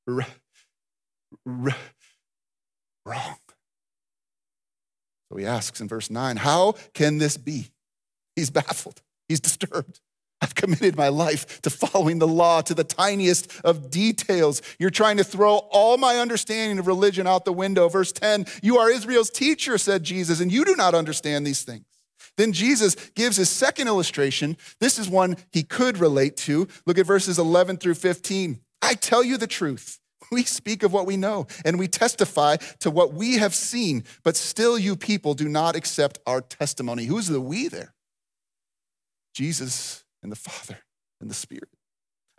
r- 0.07 0.27
r- 1.47 1.75
wrong. 3.05 3.37
So 5.31 5.37
he 5.37 5.45
asks 5.45 5.79
in 5.79 5.87
verse 5.87 6.09
9, 6.09 6.37
How 6.37 6.73
can 6.93 7.17
this 7.17 7.37
be? 7.37 7.71
He's 8.35 8.49
baffled, 8.49 9.01
he's 9.29 9.39
disturbed. 9.39 9.99
I've 10.41 10.55
committed 10.55 10.95
my 10.97 11.09
life 11.09 11.61
to 11.61 11.69
following 11.69 12.17
the 12.17 12.27
law 12.27 12.61
to 12.61 12.73
the 12.73 12.83
tiniest 12.83 13.61
of 13.63 13.91
details. 13.91 14.63
You're 14.79 14.89
trying 14.89 15.17
to 15.17 15.23
throw 15.23 15.57
all 15.71 15.97
my 15.97 16.17
understanding 16.17 16.79
of 16.79 16.87
religion 16.87 17.27
out 17.27 17.45
the 17.45 17.53
window. 17.53 17.87
Verse 17.89 18.11
10 18.11 18.47
You 18.63 18.79
are 18.79 18.89
Israel's 18.89 19.29
teacher, 19.29 19.77
said 19.77 20.03
Jesus, 20.03 20.39
and 20.41 20.51
you 20.51 20.65
do 20.65 20.75
not 20.75 20.95
understand 20.95 21.45
these 21.45 21.61
things. 21.61 21.85
Then 22.41 22.53
Jesus 22.53 22.95
gives 23.13 23.37
his 23.37 23.51
second 23.51 23.87
illustration. 23.87 24.57
This 24.79 24.97
is 24.97 25.07
one 25.07 25.37
he 25.51 25.61
could 25.61 25.99
relate 25.99 26.35
to. 26.37 26.67
Look 26.87 26.97
at 26.97 27.05
verses 27.05 27.37
11 27.37 27.77
through 27.77 27.93
15. 27.93 28.59
I 28.81 28.95
tell 28.95 29.23
you 29.23 29.37
the 29.37 29.45
truth. 29.45 29.99
We 30.31 30.41
speak 30.43 30.81
of 30.81 30.91
what 30.91 31.05
we 31.05 31.17
know 31.17 31.45
and 31.63 31.77
we 31.77 31.87
testify 31.87 32.55
to 32.79 32.89
what 32.89 33.13
we 33.13 33.37
have 33.37 33.53
seen, 33.53 34.05
but 34.23 34.35
still 34.35 34.79
you 34.79 34.95
people 34.95 35.35
do 35.35 35.47
not 35.47 35.75
accept 35.75 36.17
our 36.25 36.41
testimony. 36.41 37.05
Who's 37.05 37.27
the 37.27 37.39
we 37.39 37.67
there? 37.67 37.93
Jesus 39.35 40.03
and 40.23 40.31
the 40.31 40.35
Father 40.35 40.79
and 41.19 41.29
the 41.29 41.35
Spirit. 41.35 41.69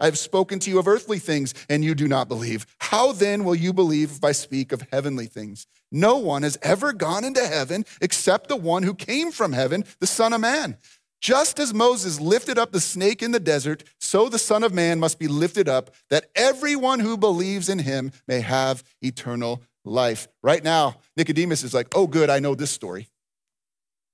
I 0.03 0.07
have 0.07 0.19
spoken 0.19 0.59
to 0.59 0.71
you 0.71 0.81
of 0.81 0.89
earthly 0.89 1.21
things, 1.21 1.55
and 1.71 1.85
you 1.85 1.95
do 1.95 2.09
not 2.09 2.27
believe. 2.27 2.67
How 2.81 3.13
then 3.13 3.45
will 3.45 3.55
you 3.55 3.73
believe 3.73 4.11
if 4.11 4.25
I 4.25 4.33
speak 4.33 4.73
of 4.73 4.85
heavenly 4.91 5.27
things? 5.27 5.69
No 5.93 6.19
one 6.19 6.43
has 6.43 6.59
ever 6.61 6.93
gone 6.93 7.23
into 7.25 7.47
heaven 7.47 7.85
except 8.01 8.49
the 8.49 8.57
one 8.57 8.83
who 8.83 8.95
came 8.95 9.31
from 9.31 9.53
heaven, 9.53 9.85
the 10.01 10.09
Son 10.09 10.33
of 10.33 10.41
Man. 10.41 10.77
Just 11.21 11.61
as 11.61 11.73
Moses 11.73 12.21
lifted 12.21 12.59
up 12.59 12.73
the 12.73 12.81
snake 12.81 13.23
in 13.23 13.31
the 13.31 13.39
desert, 13.39 13.85
so 14.01 14.29
the 14.29 14.41
Son 14.41 14.65
of 14.65 14.75
Man 14.75 14.99
must 14.99 15.21
be 15.21 15.29
lifted 15.29 15.69
up, 15.69 15.95
that 16.11 16.27
everyone 16.35 16.99
who 16.99 17.17
believes 17.17 17.69
in 17.69 17.79
him 17.79 18.11
may 18.27 18.41
have 18.41 18.83
eternal 19.03 19.63
life. 19.85 20.27
Right 20.43 20.65
now, 20.65 20.97
Nicodemus 21.17 21.63
is 21.63 21.75
like, 21.75 21.87
oh, 21.95 22.09
good, 22.09 22.29
I 22.29 22.41
know 22.41 22.57
this 22.57 22.73
story 22.73 23.07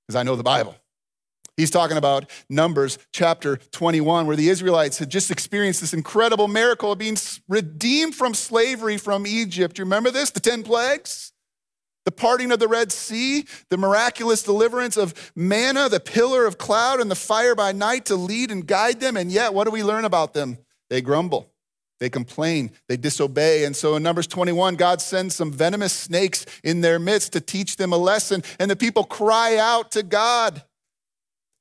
because 0.07 0.15
I 0.15 0.21
know 0.21 0.35
the 0.35 0.43
Bible. 0.43 0.75
He's 1.59 1.69
talking 1.69 1.97
about 1.97 2.29
Numbers 2.49 2.97
chapter 3.11 3.57
21, 3.57 4.27
where 4.27 4.37
the 4.37 4.47
Israelites 4.47 4.97
had 4.97 5.09
just 5.09 5.29
experienced 5.29 5.81
this 5.81 5.93
incredible 5.93 6.47
miracle 6.47 6.93
of 6.93 6.99
being 6.99 7.17
redeemed 7.49 8.15
from 8.15 8.33
slavery 8.33 8.97
from 8.97 9.27
Egypt. 9.27 9.77
You 9.77 9.83
remember 9.83 10.09
this? 10.09 10.31
The 10.31 10.39
10 10.39 10.63
plagues? 10.63 11.33
The 12.05 12.11
parting 12.11 12.53
of 12.53 12.59
the 12.59 12.69
Red 12.69 12.93
Sea, 12.93 13.43
the 13.69 13.77
miraculous 13.77 14.41
deliverance 14.41 14.95
of 14.95 15.33
manna, 15.35 15.89
the 15.89 15.99
pillar 15.99 16.45
of 16.45 16.57
cloud, 16.57 17.01
and 17.01 17.11
the 17.11 17.15
fire 17.15 17.55
by 17.55 17.73
night 17.73 18.05
to 18.05 18.15
lead 18.15 18.51
and 18.51 18.65
guide 18.65 19.01
them. 19.01 19.17
And 19.17 19.29
yet, 19.29 19.53
what 19.53 19.65
do 19.65 19.71
we 19.71 19.83
learn 19.83 20.05
about 20.05 20.33
them? 20.33 20.59
They 20.89 21.01
grumble. 21.01 21.51
They 21.99 22.09
complain, 22.09 22.71
they 22.87 22.95
disobey. 22.95 23.65
And 23.65 23.75
so 23.75 23.97
in 23.97 24.03
Numbers 24.03 24.27
21, 24.27 24.77
God 24.77 25.01
sends 25.01 25.35
some 25.35 25.51
venomous 25.51 25.91
snakes 25.91 26.45
in 26.63 26.79
their 26.79 26.97
midst 26.99 27.33
to 27.33 27.41
teach 27.41 27.75
them 27.75 27.91
a 27.91 27.97
lesson. 27.97 28.43
And 28.57 28.71
the 28.71 28.77
people 28.77 29.03
cry 29.03 29.57
out 29.57 29.91
to 29.91 30.03
God. 30.03 30.63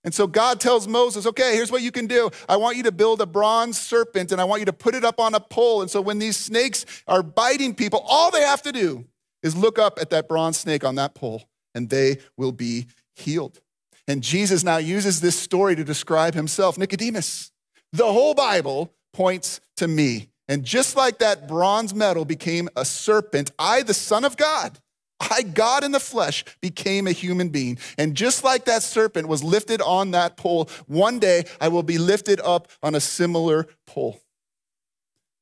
And 0.04 0.14
so 0.14 0.26
God 0.26 0.60
tells 0.60 0.86
Moses, 0.86 1.26
okay, 1.26 1.54
here's 1.54 1.72
what 1.72 1.82
you 1.82 1.90
can 1.90 2.06
do. 2.06 2.30
I 2.48 2.56
want 2.56 2.76
you 2.76 2.84
to 2.84 2.92
build 2.92 3.20
a 3.20 3.26
bronze 3.26 3.78
serpent 3.78 4.32
and 4.32 4.40
I 4.40 4.44
want 4.44 4.60
you 4.60 4.66
to 4.66 4.72
put 4.72 4.94
it 4.94 5.04
up 5.04 5.18
on 5.18 5.34
a 5.34 5.40
pole. 5.40 5.82
And 5.82 5.90
so 5.90 6.00
when 6.00 6.18
these 6.18 6.36
snakes 6.36 6.86
are 7.06 7.22
biting 7.22 7.74
people, 7.74 8.04
all 8.06 8.30
they 8.30 8.42
have 8.42 8.62
to 8.62 8.72
do 8.72 9.04
is 9.42 9.56
look 9.56 9.78
up 9.78 9.98
at 10.00 10.10
that 10.10 10.28
bronze 10.28 10.56
snake 10.58 10.84
on 10.84 10.94
that 10.96 11.14
pole 11.14 11.42
and 11.74 11.90
they 11.90 12.18
will 12.36 12.52
be 12.52 12.86
healed. 13.16 13.60
And 14.06 14.22
Jesus 14.22 14.64
now 14.64 14.78
uses 14.78 15.20
this 15.20 15.38
story 15.38 15.76
to 15.76 15.84
describe 15.84 16.34
himself 16.34 16.78
Nicodemus, 16.78 17.52
the 17.92 18.10
whole 18.10 18.34
Bible 18.34 18.92
points 19.12 19.60
to 19.76 19.88
me. 19.88 20.28
And 20.48 20.64
just 20.64 20.96
like 20.96 21.18
that 21.18 21.46
bronze 21.46 21.94
medal 21.94 22.24
became 22.24 22.70
a 22.74 22.84
serpent, 22.84 23.52
I, 23.58 23.82
the 23.82 23.92
Son 23.92 24.24
of 24.24 24.36
God, 24.38 24.78
I, 25.20 25.42
God 25.42 25.84
in 25.84 25.92
the 25.92 26.00
flesh, 26.00 26.44
became 26.60 27.06
a 27.06 27.12
human 27.12 27.48
being. 27.48 27.78
And 27.96 28.14
just 28.14 28.44
like 28.44 28.64
that 28.66 28.82
serpent 28.82 29.28
was 29.28 29.42
lifted 29.42 29.80
on 29.80 30.12
that 30.12 30.36
pole, 30.36 30.68
one 30.86 31.18
day 31.18 31.44
I 31.60 31.68
will 31.68 31.82
be 31.82 31.98
lifted 31.98 32.40
up 32.40 32.68
on 32.82 32.94
a 32.94 33.00
similar 33.00 33.66
pole. 33.86 34.20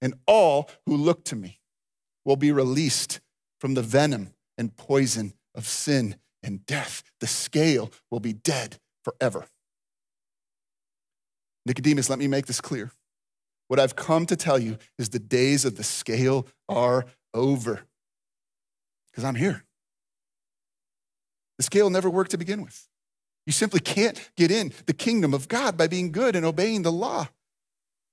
And 0.00 0.14
all 0.26 0.70
who 0.86 0.96
look 0.96 1.24
to 1.26 1.36
me 1.36 1.60
will 2.24 2.36
be 2.36 2.52
released 2.52 3.20
from 3.60 3.74
the 3.74 3.82
venom 3.82 4.30
and 4.58 4.76
poison 4.76 5.34
of 5.54 5.66
sin 5.66 6.16
and 6.42 6.64
death. 6.66 7.02
The 7.20 7.26
scale 7.26 7.90
will 8.10 8.20
be 8.20 8.32
dead 8.32 8.78
forever. 9.04 9.46
Nicodemus, 11.64 12.08
let 12.08 12.18
me 12.18 12.28
make 12.28 12.46
this 12.46 12.60
clear. 12.60 12.92
What 13.68 13.80
I've 13.80 13.96
come 13.96 14.26
to 14.26 14.36
tell 14.36 14.58
you 14.58 14.78
is 14.98 15.08
the 15.08 15.18
days 15.18 15.64
of 15.64 15.76
the 15.76 15.82
scale 15.82 16.46
are 16.68 17.06
over 17.34 17.82
because 19.10 19.24
I'm 19.24 19.34
here. 19.34 19.65
The 21.58 21.64
scale 21.64 21.90
never 21.90 22.10
worked 22.10 22.32
to 22.32 22.38
begin 22.38 22.62
with. 22.62 22.88
You 23.46 23.52
simply 23.52 23.80
can't 23.80 24.30
get 24.36 24.50
in 24.50 24.72
the 24.86 24.92
kingdom 24.92 25.32
of 25.32 25.48
God 25.48 25.76
by 25.76 25.86
being 25.86 26.12
good 26.12 26.34
and 26.34 26.44
obeying 26.44 26.82
the 26.82 26.92
law. 26.92 27.28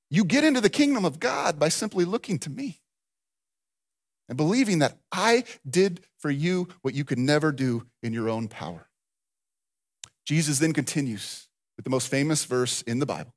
You 0.09 0.23
get 0.23 0.43
into 0.43 0.61
the 0.61 0.69
kingdom 0.69 1.05
of 1.05 1.19
God 1.19 1.59
by 1.59 1.69
simply 1.69 2.05
looking 2.05 2.37
to 2.39 2.49
me 2.49 2.81
and 4.29 4.37
believing 4.37 4.79
that 4.79 4.97
I 5.11 5.43
did 5.67 6.01
for 6.19 6.29
you 6.29 6.67
what 6.81 6.93
you 6.93 7.03
could 7.03 7.17
never 7.17 7.51
do 7.51 7.87
in 8.01 8.13
your 8.13 8.29
own 8.29 8.47
power. 8.47 8.87
Jesus 10.25 10.59
then 10.59 10.71
continues 10.71 11.47
with 11.75 11.83
the 11.83 11.89
most 11.89 12.07
famous 12.07 12.45
verse 12.45 12.81
in 12.83 12.99
the 12.99 13.05
Bible 13.05 13.33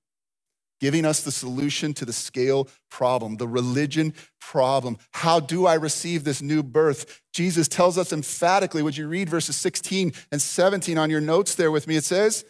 giving 0.80 1.04
us 1.04 1.22
the 1.22 1.32
solution 1.32 1.94
to 1.94 2.04
the 2.04 2.12
scale 2.12 2.68
problem, 2.90 3.36
the 3.36 3.48
religion 3.48 4.14
problem. 4.40 4.98
How 5.12 5.40
do 5.40 5.66
I 5.66 5.74
receive 5.74 6.24
this 6.24 6.42
new 6.42 6.62
birth? 6.62 7.22
Jesus 7.32 7.68
tells 7.68 7.98
us 7.98 8.12
emphatically, 8.12 8.82
would 8.82 8.96
you 8.96 9.08
read 9.08 9.28
verses 9.28 9.56
16 9.56 10.12
and 10.30 10.40
17 10.40 10.98
on 10.98 11.10
your 11.10 11.20
notes 11.20 11.54
there 11.54 11.70
with 11.70 11.86
me? 11.86 11.96
It 11.96 12.04
says, 12.04 12.44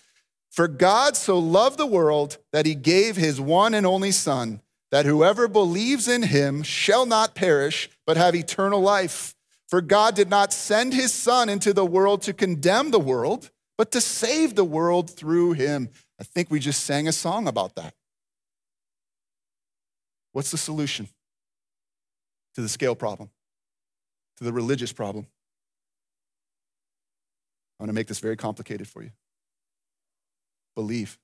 For 0.50 0.68
God 0.68 1.16
so 1.16 1.38
loved 1.38 1.78
the 1.78 1.86
world 1.86 2.38
that 2.52 2.66
he 2.66 2.74
gave 2.74 3.16
his 3.16 3.40
one 3.40 3.74
and 3.74 3.86
only 3.86 4.12
Son, 4.12 4.60
that 4.90 5.06
whoever 5.06 5.48
believes 5.48 6.08
in 6.08 6.24
him 6.24 6.62
shall 6.62 7.06
not 7.06 7.34
perish, 7.34 7.88
but 8.06 8.16
have 8.16 8.34
eternal 8.34 8.80
life. 8.80 9.34
For 9.68 9.80
God 9.80 10.14
did 10.14 10.30
not 10.30 10.52
send 10.52 10.94
his 10.94 11.12
Son 11.12 11.48
into 11.48 11.72
the 11.72 11.86
world 11.86 12.22
to 12.22 12.32
condemn 12.32 12.90
the 12.90 13.00
world, 13.00 13.50
but 13.76 13.90
to 13.92 14.00
save 14.00 14.54
the 14.54 14.64
world 14.64 15.10
through 15.10 15.52
him. 15.52 15.90
I 16.20 16.24
think 16.24 16.50
we 16.50 16.60
just 16.60 16.84
sang 16.84 17.08
a 17.08 17.12
song 17.12 17.48
about 17.48 17.74
that. 17.74 17.94
What's 20.36 20.50
the 20.50 20.58
solution 20.58 21.08
to 22.56 22.60
the 22.60 22.68
scale 22.68 22.94
problem, 22.94 23.30
to 24.36 24.44
the 24.44 24.52
religious 24.52 24.92
problem? 24.92 25.26
I 27.80 27.82
want 27.82 27.88
to 27.88 27.94
make 27.94 28.06
this 28.06 28.18
very 28.18 28.36
complicated 28.36 28.86
for 28.86 29.02
you. 29.02 29.12
Believe. 30.74 31.18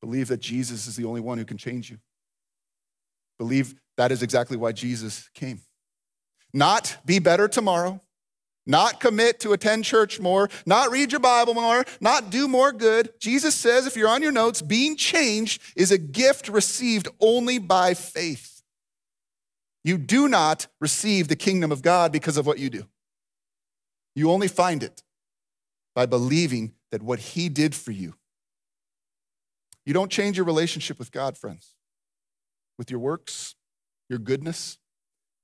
Believe 0.00 0.28
that 0.28 0.38
Jesus 0.38 0.86
is 0.86 0.94
the 0.94 1.06
only 1.06 1.20
one 1.20 1.38
who 1.38 1.44
can 1.44 1.58
change 1.58 1.90
you. 1.90 1.98
Believe 3.36 3.74
that 3.96 4.12
is 4.12 4.22
exactly 4.22 4.56
why 4.56 4.70
Jesus 4.70 5.28
came. 5.34 5.62
Not 6.54 6.98
be 7.04 7.18
better 7.18 7.48
tomorrow, 7.48 8.00
not 8.66 9.00
commit 9.00 9.40
to 9.40 9.52
attend 9.52 9.84
church 9.84 10.20
more, 10.20 10.48
not 10.66 10.90
read 10.90 11.12
your 11.12 11.20
Bible 11.20 11.54
more, 11.54 11.84
not 12.00 12.30
do 12.30 12.46
more 12.46 12.72
good. 12.72 13.10
Jesus 13.18 13.54
says, 13.54 13.86
if 13.86 13.96
you're 13.96 14.08
on 14.08 14.22
your 14.22 14.32
notes, 14.32 14.62
being 14.62 14.96
changed 14.96 15.62
is 15.76 15.90
a 15.90 15.98
gift 15.98 16.48
received 16.48 17.08
only 17.20 17.58
by 17.58 17.94
faith. 17.94 18.62
You 19.82 19.96
do 19.98 20.28
not 20.28 20.66
receive 20.80 21.28
the 21.28 21.36
kingdom 21.36 21.72
of 21.72 21.82
God 21.82 22.12
because 22.12 22.36
of 22.36 22.46
what 22.46 22.58
you 22.58 22.70
do. 22.70 22.86
You 24.14 24.30
only 24.30 24.48
find 24.48 24.82
it 24.82 25.02
by 25.94 26.06
believing 26.06 26.74
that 26.90 27.02
what 27.02 27.18
he 27.18 27.48
did 27.48 27.74
for 27.74 27.92
you. 27.92 28.14
You 29.86 29.94
don't 29.94 30.10
change 30.10 30.36
your 30.36 30.46
relationship 30.46 30.98
with 30.98 31.10
God, 31.10 31.38
friends, 31.38 31.74
with 32.76 32.90
your 32.90 33.00
works, 33.00 33.54
your 34.08 34.18
goodness, 34.18 34.78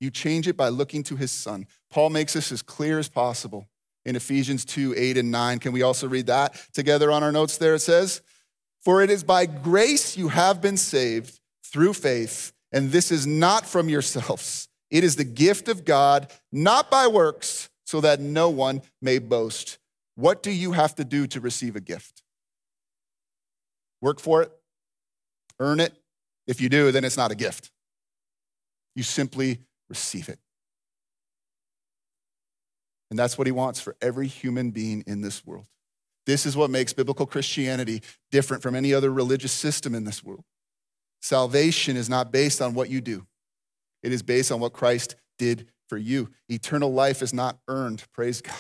you 0.01 0.11
change 0.11 0.47
it 0.47 0.57
by 0.57 0.69
looking 0.69 1.03
to 1.05 1.17
his 1.17 1.31
son. 1.31 1.67
Paul 1.91 2.11
makes 2.11 2.33
this 2.33 2.53
as 2.53 2.63
clear 2.63 2.99
as 2.99 3.09
possible 3.09 3.69
in 4.05 4.17
Ephesians 4.17 4.65
2 4.65 4.95
8 4.97 5.19
and 5.19 5.31
9. 5.31 5.59
Can 5.59 5.73
we 5.73 5.83
also 5.83 6.09
read 6.09 6.27
that 6.27 6.55
together 6.73 7.11
on 7.11 7.23
our 7.23 7.33
notes 7.33 7.59
there? 7.59 7.75
It 7.75 7.81
says, 7.81 8.23
For 8.83 9.03
it 9.03 9.11
is 9.11 9.25
by 9.25 9.47
grace 9.47 10.17
you 10.17 10.29
have 10.29 10.61
been 10.61 10.77
saved 10.77 11.41
through 11.65 11.95
faith, 11.95 12.53
and 12.73 12.91
this 12.91 13.11
is 13.11 13.27
not 13.27 13.67
from 13.67 13.89
yourselves. 13.89 14.69
It 14.91 15.03
is 15.03 15.17
the 15.17 15.25
gift 15.25 15.69
of 15.69 15.85
God, 15.85 16.31
not 16.53 16.91
by 16.91 17.09
works, 17.09 17.69
so 17.85 18.01
that 18.01 18.21
no 18.21 18.51
one 18.51 18.83
may 19.03 19.19
boast. 19.19 19.79
What 20.15 20.43
do 20.43 20.51
you 20.51 20.73
have 20.73 20.95
to 20.95 21.05
do 21.05 21.27
to 21.27 21.41
receive 21.41 21.77
a 21.77 21.81
gift? 21.81 22.23
Work 24.01 24.21
for 24.21 24.43
it? 24.43 24.53
Earn 25.59 25.81
it? 25.81 25.93
If 26.47 26.61
you 26.61 26.69
do, 26.69 26.93
then 26.93 27.05
it's 27.05 27.17
not 27.17 27.33
a 27.33 27.35
gift. 27.35 27.71
You 28.95 29.03
simply 29.03 29.59
receive 29.89 30.29
it. 30.29 30.39
And 33.11 33.19
that's 33.19 33.39
what 33.39 33.47
he 33.47 33.53
wants 33.53 33.81
for 33.81 33.97
every 34.01 34.27
human 34.27 34.71
being 34.71 35.05
in 35.07 35.21
this 35.21 35.47
world. 35.47 35.67
This 36.27 36.45
is 36.45 36.57
what 36.57 36.71
makes 36.71 36.93
biblical 36.93 37.27
Christianity 37.27 38.03
different 38.33 38.63
from 38.63 38.75
any 38.75 38.93
other 38.93 39.11
religious 39.11 39.53
system 39.53 39.95
in 39.95 40.05
this 40.05 40.25
world. 40.25 40.45
Salvation 41.23 41.97
is 41.97 42.09
not 42.09 42.33
based 42.33 42.61
on 42.61 42.75
what 42.75 42.91
you 42.91 43.01
do, 43.01 43.27
it 44.03 44.13
is 44.13 44.23
based 44.23 44.51
on 44.53 44.61
what 44.61 44.73
Christ 44.73 45.17
did 45.39 45.69
for 45.89 45.97
you. 45.97 46.31
Eternal 46.49 46.93
life 46.93 47.23
is 47.23 47.33
not 47.33 47.59
earned, 47.69 48.05
praise 48.13 48.41
God. 48.41 48.55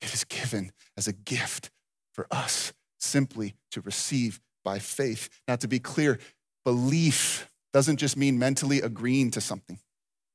It 0.00 0.12
is 0.12 0.24
given 0.24 0.72
as 0.96 1.08
a 1.08 1.12
gift 1.12 1.70
for 2.12 2.26
us 2.30 2.72
simply 2.98 3.54
to 3.70 3.80
receive 3.80 4.40
by 4.64 4.78
faith. 4.78 5.28
Now, 5.46 5.56
to 5.56 5.68
be 5.68 5.78
clear, 5.78 6.18
belief 6.64 7.48
doesn't 7.72 7.96
just 7.98 8.16
mean 8.16 8.38
mentally 8.38 8.80
agreeing 8.80 9.30
to 9.32 9.40
something. 9.40 9.78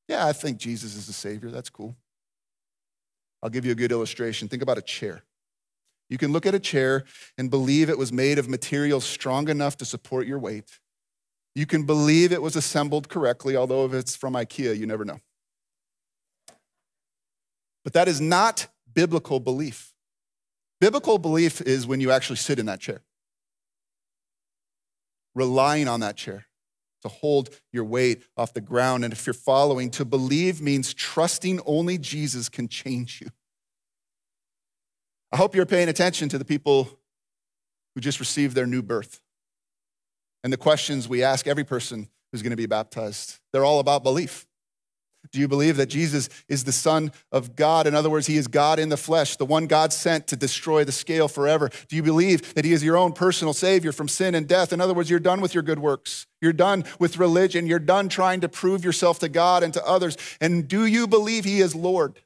Yeah, 0.08 0.26
I 0.26 0.32
think 0.32 0.58
Jesus 0.58 0.96
is 0.96 1.06
the 1.06 1.12
Savior. 1.12 1.50
That's 1.50 1.70
cool. 1.70 1.96
I'll 3.42 3.50
give 3.50 3.64
you 3.64 3.72
a 3.72 3.76
good 3.76 3.92
illustration. 3.92 4.48
Think 4.48 4.62
about 4.62 4.78
a 4.78 4.82
chair. 4.82 5.22
You 6.08 6.18
can 6.18 6.32
look 6.32 6.44
at 6.44 6.54
a 6.54 6.60
chair 6.60 7.04
and 7.38 7.50
believe 7.50 7.88
it 7.88 7.96
was 7.96 8.12
made 8.12 8.38
of 8.38 8.48
materials 8.48 9.04
strong 9.04 9.48
enough 9.48 9.76
to 9.78 9.84
support 9.84 10.26
your 10.26 10.38
weight. 10.38 10.80
You 11.54 11.66
can 11.66 11.84
believe 11.84 12.32
it 12.32 12.42
was 12.42 12.56
assembled 12.56 13.08
correctly, 13.08 13.56
although 13.56 13.86
if 13.86 13.92
it's 13.92 14.16
from 14.16 14.34
IKEA, 14.34 14.76
you 14.76 14.86
never 14.86 15.04
know. 15.04 15.20
But 17.84 17.92
that 17.94 18.08
is 18.08 18.20
not 18.20 18.66
biblical 18.92 19.40
belief. 19.40 19.94
Biblical 20.80 21.18
belief 21.18 21.60
is 21.60 21.86
when 21.86 22.00
you 22.00 22.10
actually 22.10 22.36
sit 22.36 22.58
in 22.58 22.66
that 22.66 22.80
chair, 22.80 23.02
relying 25.34 25.88
on 25.88 26.00
that 26.00 26.16
chair 26.16 26.46
to 27.02 27.08
hold 27.08 27.50
your 27.72 27.84
weight 27.84 28.22
off 28.36 28.54
the 28.54 28.60
ground. 28.60 29.04
And 29.04 29.12
if 29.12 29.26
you're 29.26 29.34
following, 29.34 29.90
to 29.90 30.04
believe 30.04 30.60
means 30.60 30.94
trusting 30.94 31.60
only 31.66 31.98
Jesus 31.98 32.48
can 32.48 32.68
change 32.68 33.20
you. 33.20 33.28
I 35.32 35.36
hope 35.36 35.54
you're 35.54 35.66
paying 35.66 35.88
attention 35.88 36.28
to 36.30 36.38
the 36.38 36.44
people 36.44 36.98
who 37.94 38.00
just 38.00 38.20
received 38.20 38.54
their 38.54 38.66
new 38.66 38.82
birth 38.82 39.20
and 40.42 40.52
the 40.52 40.56
questions 40.56 41.08
we 41.08 41.22
ask 41.22 41.46
every 41.46 41.64
person 41.64 42.08
who's 42.30 42.42
going 42.42 42.50
to 42.50 42.56
be 42.56 42.66
baptized. 42.66 43.38
They're 43.52 43.64
all 43.64 43.80
about 43.80 44.02
belief. 44.02 44.46
Do 45.32 45.38
you 45.38 45.48
believe 45.48 45.76
that 45.76 45.86
Jesus 45.86 46.28
is 46.48 46.64
the 46.64 46.72
Son 46.72 47.12
of 47.30 47.54
God? 47.54 47.86
In 47.86 47.94
other 47.94 48.10
words, 48.10 48.26
He 48.26 48.36
is 48.36 48.48
God 48.48 48.78
in 48.78 48.88
the 48.88 48.96
flesh, 48.96 49.36
the 49.36 49.44
one 49.44 49.66
God 49.66 49.92
sent 49.92 50.26
to 50.28 50.36
destroy 50.36 50.82
the 50.82 50.92
scale 50.92 51.28
forever. 51.28 51.70
Do 51.88 51.96
you 51.96 52.02
believe 52.02 52.54
that 52.54 52.64
He 52.64 52.72
is 52.72 52.82
your 52.82 52.96
own 52.96 53.12
personal 53.12 53.52
Savior 53.52 53.92
from 53.92 54.08
sin 54.08 54.34
and 54.34 54.48
death? 54.48 54.72
In 54.72 54.80
other 54.80 54.94
words, 54.94 55.10
you're 55.10 55.20
done 55.20 55.40
with 55.40 55.54
your 55.54 55.62
good 55.62 55.78
works. 55.78 56.26
You're 56.40 56.52
done 56.52 56.84
with 56.98 57.18
religion. 57.18 57.66
You're 57.66 57.78
done 57.78 58.08
trying 58.08 58.40
to 58.40 58.48
prove 58.48 58.84
yourself 58.84 59.18
to 59.20 59.28
God 59.28 59.62
and 59.62 59.72
to 59.74 59.86
others. 59.86 60.16
And 60.40 60.66
do 60.66 60.84
you 60.86 61.06
believe 61.06 61.44
He 61.44 61.60
is 61.60 61.74
Lord? 61.74 62.20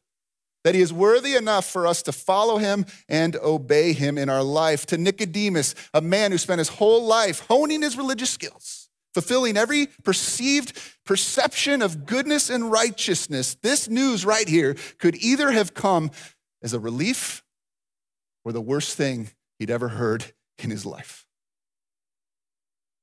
That 0.63 0.75
He 0.75 0.81
is 0.81 0.93
worthy 0.93 1.35
enough 1.35 1.67
for 1.67 1.87
us 1.87 2.01
to 2.05 2.13
follow 2.13 2.57
Him 2.57 2.87
and 3.07 3.37
obey 3.37 3.93
Him 3.93 4.17
in 4.17 4.31
our 4.31 4.43
life? 4.43 4.87
To 4.87 4.97
Nicodemus, 4.97 5.75
a 5.93 6.01
man 6.01 6.31
who 6.31 6.39
spent 6.39 6.59
his 6.59 6.69
whole 6.69 7.05
life 7.05 7.41
honing 7.49 7.83
his 7.83 7.99
religious 7.99 8.31
skills 8.31 8.84
fulfilling 9.15 9.57
every 9.57 9.87
perceived 10.03 10.79
perception 11.07 11.81
of 11.81 12.05
goodness 12.05 12.51
and 12.51 12.71
righteousness, 12.71 13.57
this 13.63 13.89
news 13.89 14.27
right 14.27 14.49
here 14.49 14.77
could 14.99 15.15
either 15.17 15.53
have 15.53 15.73
come 15.73 16.11
as 16.63 16.75
a 16.75 16.81
relief 16.81 17.43
or 18.45 18.53
the 18.53 18.61
worst 18.61 18.97
thing 18.97 19.31
he'd 19.59 19.71
ever 19.71 19.89
heard 19.89 20.33
in 20.59 20.71
his 20.71 20.85
life. 20.85 21.27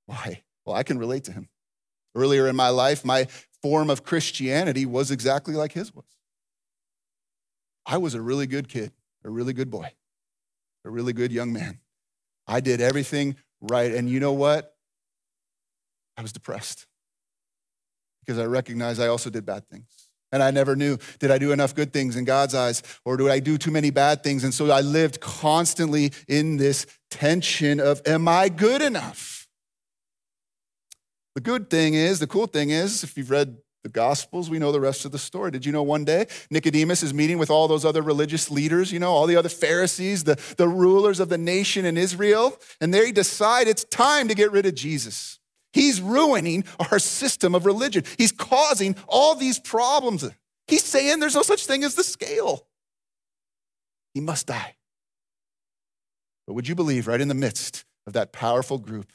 Why? 0.06 0.44
Well, 0.66 0.76
I 0.76 0.84
can 0.84 1.00
relate 1.00 1.24
to 1.26 1.32
him. 1.32 1.50
Earlier 2.14 2.48
in 2.48 2.56
my 2.56 2.70
life, 2.70 3.06
my 3.06 3.28
form 3.62 3.90
of 3.90 4.04
Christianity 4.04 4.86
was 4.86 5.12
exactly 5.12 5.56
like 5.56 5.72
his 5.72 5.94
was. 5.96 6.06
I 7.86 7.98
was 7.98 8.14
a 8.14 8.22
really 8.22 8.48
good 8.48 8.68
kid, 8.68 8.92
a 9.24 9.30
really 9.30 9.54
good 9.54 9.72
boy, 9.72 9.94
a 10.86 10.90
really 10.90 11.14
good 11.14 11.32
young 11.32 11.54
man. 11.54 11.80
I 12.48 12.60
did 12.60 12.82
everything 12.82 13.38
right. 13.62 13.94
And 13.94 14.10
you 14.10 14.20
know 14.20 14.34
what? 14.34 14.71
I 16.22 16.24
was 16.24 16.32
depressed 16.32 16.86
because 18.20 18.38
I 18.38 18.46
recognized 18.46 19.02
I 19.02 19.08
also 19.08 19.32
did 19.32 19.44
bad 19.44 19.68
things. 19.68 19.88
And 20.32 20.44
I 20.44 20.52
never 20.52 20.76
knew 20.76 21.00
did 21.18 21.32
I 21.32 21.40
do 21.40 21.52
enough 21.52 21.74
good 21.74 21.92
things 21.92 22.16
in 22.16 22.26
God's 22.26 22.54
eyes 22.54 22.84
or 23.04 23.18
do 23.18 23.28
I 23.28 23.40
do 23.40 23.58
too 23.58 23.72
many 23.72 23.90
bad 23.90 24.24
things? 24.24 24.44
And 24.44 24.54
so 24.54 24.70
I 24.70 24.82
lived 24.82 25.20
constantly 25.20 26.12
in 26.28 26.58
this 26.58 26.86
tension 27.10 27.80
of, 27.80 28.04
am 28.06 28.28
I 28.28 28.50
good 28.50 28.84
enough? 28.84 29.48
The 31.34 31.42
good 31.42 31.72
thing 31.72 31.96
is, 31.96 32.20
the 32.20 32.28
cool 32.28 32.46
thing 32.46 32.70
is, 32.70 33.04
if 33.04 33.18
you've 33.18 33.32
read 33.32 33.58
the 33.82 33.90
Gospels, 33.90 34.48
we 34.48 34.60
know 34.60 34.72
the 34.72 34.80
rest 34.80 35.06
of 35.06 35.12
the 35.12 35.18
story. 35.18 35.50
Did 35.50 35.66
you 35.66 35.72
know 35.72 35.82
one 35.82 36.06
day 36.06 36.28
Nicodemus 36.52 37.02
is 37.02 37.16
meeting 37.16 37.40
with 37.40 37.50
all 37.50 37.68
those 37.68 37.84
other 37.84 38.04
religious 38.04 38.52
leaders, 38.52 38.92
you 38.92 39.00
know, 39.00 39.12
all 39.12 39.26
the 39.26 39.38
other 39.38 39.50
Pharisees, 39.50 40.26
the, 40.26 40.40
the 40.58 40.68
rulers 40.68 41.20
of 41.20 41.30
the 41.30 41.40
nation 41.40 41.84
in 41.84 41.98
Israel, 41.98 42.60
and 42.80 42.94
they 42.94 43.12
decide 43.12 43.68
it's 43.68 43.86
time 43.86 44.28
to 44.28 44.36
get 44.36 44.52
rid 44.52 44.68
of 44.68 44.76
Jesus. 44.76 45.40
He's 45.74 46.02
ruining 46.02 46.66
our 46.92 47.00
system 47.00 47.56
of 47.56 47.66
religion. 47.66 48.04
He's 48.18 48.32
causing 48.32 48.96
all 49.08 49.36
these 49.36 49.60
problems. 49.60 50.30
He's 50.68 50.84
saying 50.84 51.20
there's 51.20 51.36
no 51.36 51.44
such 51.44 51.66
thing 51.66 51.84
as 51.84 51.96
the 51.96 52.04
scale. 52.04 52.68
He 54.14 54.22
must 54.22 54.48
die. 54.48 54.76
But 56.48 56.54
would 56.54 56.68
you 56.68 56.76
believe, 56.76 57.08
right 57.08 57.22
in 57.22 57.28
the 57.28 57.34
midst 57.34 57.86
of 58.06 58.14
that 58.14 58.34
powerful 58.34 58.78
group, 58.78 59.08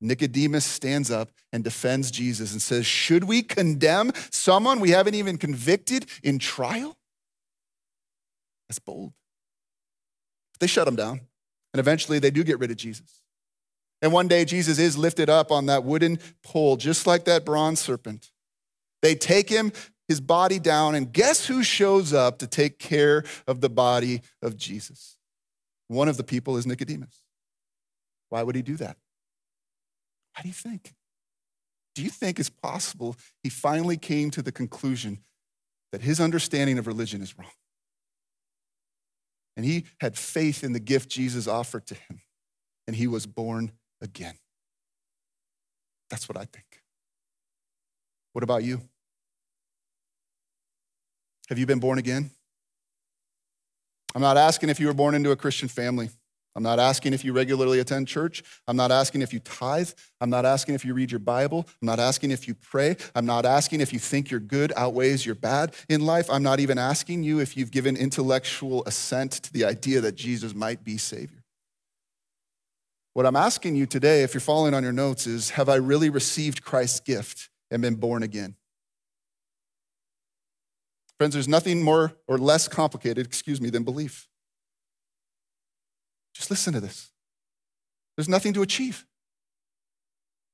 Nicodemus 0.00 0.64
stands 0.64 1.10
up 1.10 1.30
and 1.52 1.62
defends 1.62 2.10
Jesus 2.10 2.52
and 2.52 2.62
says, 2.62 2.86
Should 2.86 3.24
we 3.24 3.42
condemn 3.42 4.12
someone 4.30 4.80
we 4.80 4.90
haven't 4.90 5.14
even 5.14 5.36
convicted 5.36 6.06
in 6.22 6.38
trial? 6.38 6.96
That's 8.68 8.78
bold. 8.78 9.12
They 10.58 10.66
shut 10.66 10.88
him 10.88 10.96
down, 10.96 11.20
and 11.72 11.80
eventually 11.80 12.18
they 12.18 12.30
do 12.30 12.44
get 12.44 12.58
rid 12.58 12.70
of 12.70 12.76
Jesus. 12.76 13.22
And 14.02 14.12
one 14.12 14.28
day 14.28 14.44
Jesus 14.44 14.78
is 14.78 14.96
lifted 14.96 15.28
up 15.28 15.50
on 15.52 15.66
that 15.66 15.84
wooden 15.84 16.18
pole, 16.42 16.76
just 16.76 17.06
like 17.06 17.24
that 17.26 17.44
bronze 17.44 17.80
serpent. 17.80 18.30
They 19.02 19.14
take 19.14 19.48
him, 19.48 19.72
his 20.08 20.20
body 20.20 20.58
down, 20.58 20.94
and 20.94 21.12
guess 21.12 21.46
who 21.46 21.62
shows 21.62 22.12
up 22.12 22.38
to 22.38 22.46
take 22.46 22.78
care 22.78 23.24
of 23.46 23.60
the 23.60 23.70
body 23.70 24.22
of 24.42 24.56
Jesus? 24.56 25.16
One 25.88 26.08
of 26.08 26.16
the 26.16 26.24
people 26.24 26.56
is 26.56 26.66
Nicodemus. 26.66 27.22
Why 28.28 28.42
would 28.42 28.54
he 28.54 28.62
do 28.62 28.76
that? 28.76 28.96
How 30.32 30.42
do 30.42 30.48
you 30.48 30.54
think? 30.54 30.94
Do 31.94 32.02
you 32.02 32.10
think 32.10 32.38
it's 32.38 32.50
possible 32.50 33.16
he 33.42 33.50
finally 33.50 33.96
came 33.96 34.30
to 34.30 34.42
the 34.42 34.52
conclusion 34.52 35.18
that 35.92 36.02
his 36.02 36.20
understanding 36.20 36.78
of 36.78 36.86
religion 36.86 37.20
is 37.20 37.36
wrong? 37.36 37.50
And 39.56 39.66
he 39.66 39.84
had 40.00 40.16
faith 40.16 40.62
in 40.62 40.72
the 40.72 40.80
gift 40.80 41.10
Jesus 41.10 41.48
offered 41.48 41.86
to 41.88 41.94
him, 41.94 42.22
and 42.86 42.96
he 42.96 43.06
was 43.06 43.26
born 43.26 43.72
again. 44.00 44.34
That's 46.08 46.28
what 46.28 46.36
I 46.36 46.44
think. 46.44 46.82
What 48.32 48.42
about 48.42 48.64
you? 48.64 48.80
Have 51.48 51.58
you 51.58 51.66
been 51.66 51.80
born 51.80 51.98
again? 51.98 52.30
I'm 54.14 54.22
not 54.22 54.36
asking 54.36 54.70
if 54.70 54.80
you 54.80 54.86
were 54.86 54.94
born 54.94 55.14
into 55.14 55.30
a 55.30 55.36
Christian 55.36 55.68
family. 55.68 56.10
I'm 56.56 56.64
not 56.64 56.80
asking 56.80 57.12
if 57.12 57.24
you 57.24 57.32
regularly 57.32 57.78
attend 57.78 58.08
church. 58.08 58.42
I'm 58.66 58.76
not 58.76 58.90
asking 58.90 59.22
if 59.22 59.32
you 59.32 59.38
tithe. 59.38 59.90
I'm 60.20 60.30
not 60.30 60.44
asking 60.44 60.74
if 60.74 60.84
you 60.84 60.94
read 60.94 61.12
your 61.12 61.20
Bible. 61.20 61.64
I'm 61.80 61.86
not 61.86 62.00
asking 62.00 62.32
if 62.32 62.48
you 62.48 62.54
pray. 62.54 62.96
I'm 63.14 63.24
not 63.24 63.46
asking 63.46 63.80
if 63.80 63.92
you 63.92 64.00
think 64.00 64.30
your 64.30 64.40
good 64.40 64.72
outweighs 64.76 65.24
your 65.24 65.36
bad 65.36 65.74
in 65.88 66.04
life. 66.04 66.28
I'm 66.28 66.42
not 66.42 66.58
even 66.58 66.76
asking 66.76 67.22
you 67.22 67.38
if 67.38 67.56
you've 67.56 67.70
given 67.70 67.96
intellectual 67.96 68.82
assent 68.84 69.32
to 69.32 69.52
the 69.52 69.64
idea 69.64 70.00
that 70.00 70.16
Jesus 70.16 70.52
might 70.52 70.82
be 70.82 70.98
Savior. 70.98 71.39
What 73.12 73.26
I'm 73.26 73.36
asking 73.36 73.74
you 73.74 73.86
today, 73.86 74.22
if 74.22 74.34
you're 74.34 74.40
following 74.40 74.72
on 74.72 74.84
your 74.84 74.92
notes, 74.92 75.26
is 75.26 75.50
have 75.50 75.68
I 75.68 75.76
really 75.76 76.10
received 76.10 76.62
Christ's 76.62 77.00
gift 77.00 77.50
and 77.70 77.82
been 77.82 77.96
born 77.96 78.22
again? 78.22 78.54
Friends, 81.18 81.34
there's 81.34 81.48
nothing 81.48 81.82
more 81.82 82.12
or 82.28 82.38
less 82.38 82.68
complicated, 82.68 83.26
excuse 83.26 83.60
me, 83.60 83.68
than 83.68 83.82
belief. 83.82 84.28
Just 86.34 86.50
listen 86.50 86.72
to 86.72 86.80
this. 86.80 87.10
There's 88.16 88.28
nothing 88.28 88.52
to 88.54 88.62
achieve. 88.62 89.04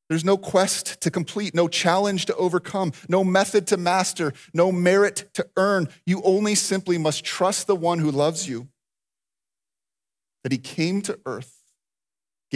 There's 0.08 0.24
no 0.24 0.36
quest 0.36 1.00
to 1.02 1.10
complete, 1.10 1.54
no 1.54 1.68
challenge 1.68 2.26
to 2.26 2.36
overcome, 2.36 2.92
no 3.08 3.22
method 3.22 3.66
to 3.68 3.76
master, 3.76 4.32
no 4.54 4.72
merit 4.72 5.28
to 5.34 5.46
earn. 5.56 5.88
You 6.06 6.22
only 6.24 6.54
simply 6.54 6.96
must 6.96 7.24
trust 7.24 7.66
the 7.66 7.76
one 7.76 7.98
who 7.98 8.10
loves 8.10 8.48
you, 8.48 8.68
that 10.42 10.52
he 10.52 10.58
came 10.58 11.02
to 11.02 11.18
earth 11.26 11.55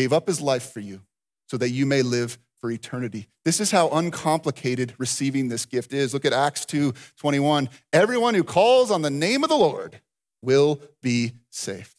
gave 0.01 0.15
up 0.15 0.27
his 0.27 0.41
life 0.41 0.73
for 0.73 0.81
you 0.81 1.03
so 1.47 1.59
that 1.59 1.69
you 1.69 1.85
may 1.85 2.01
live 2.01 2.39
for 2.59 2.71
eternity. 2.71 3.29
This 3.45 3.61
is 3.61 3.71
how 3.71 3.91
uncomplicated 3.91 4.95
receiving 4.97 5.49
this 5.49 5.67
gift 5.67 5.93
is. 5.93 6.15
Look 6.15 6.25
at 6.25 6.33
Acts 6.33 6.65
2 6.65 6.95
21. 7.19 7.69
Everyone 7.93 8.35
who 8.35 8.43
calls 8.43 8.91
on 8.91 9.03
the 9.03 9.11
name 9.11 9.45
of 9.45 9.51
the 9.51 9.59
Lord 9.59 10.01
will 10.41 10.81
be 11.03 11.33
saved. 11.51 11.95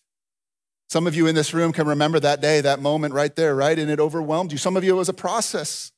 Some 0.89 1.05
of 1.05 1.13
you 1.13 1.27
in 1.27 1.35
this 1.35 1.53
room 1.53 1.73
can 1.73 1.87
remember 1.87 2.19
that 2.19 2.41
day, 2.41 2.59
that 2.61 2.79
moment 2.79 3.13
right 3.13 3.35
there, 3.35 3.55
right? 3.55 3.77
And 3.77 3.91
it 3.91 3.99
overwhelmed 3.99 4.51
you. 4.51 4.57
Some 4.57 4.75
of 4.75 4.83
you, 4.83 4.95
it 4.95 4.97
was 4.97 5.09
a 5.09 5.13
process. 5.13 5.91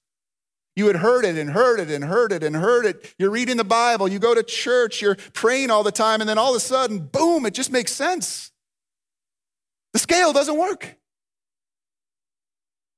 You 0.76 0.88
had 0.88 0.98
heard 0.98 1.24
it 1.24 1.38
and 1.38 1.52
heard 1.52 1.80
it 1.80 1.90
and 1.90 2.04
heard 2.04 2.34
it 2.34 2.44
and 2.44 2.54
heard 2.54 2.86
it. 2.86 3.16
You're 3.18 3.32
reading 3.32 3.56
the 3.56 3.64
Bible, 3.64 4.10
you 4.10 4.20
go 4.20 4.36
to 4.36 4.44
church, 4.44 5.02
you're 5.02 5.16
praying 5.32 5.72
all 5.72 5.84
the 5.84 5.92
time, 5.92 6.20
and 6.20 6.30
then 6.30 6.38
all 6.38 6.50
of 6.50 6.58
a 6.58 6.60
sudden, 6.60 7.00
boom, 7.00 7.46
it 7.46 7.54
just 7.54 7.72
makes 7.72 7.94
sense. 7.94 8.52
The 9.94 10.00
scale 10.00 10.34
doesn't 10.34 10.58
work. 10.58 10.98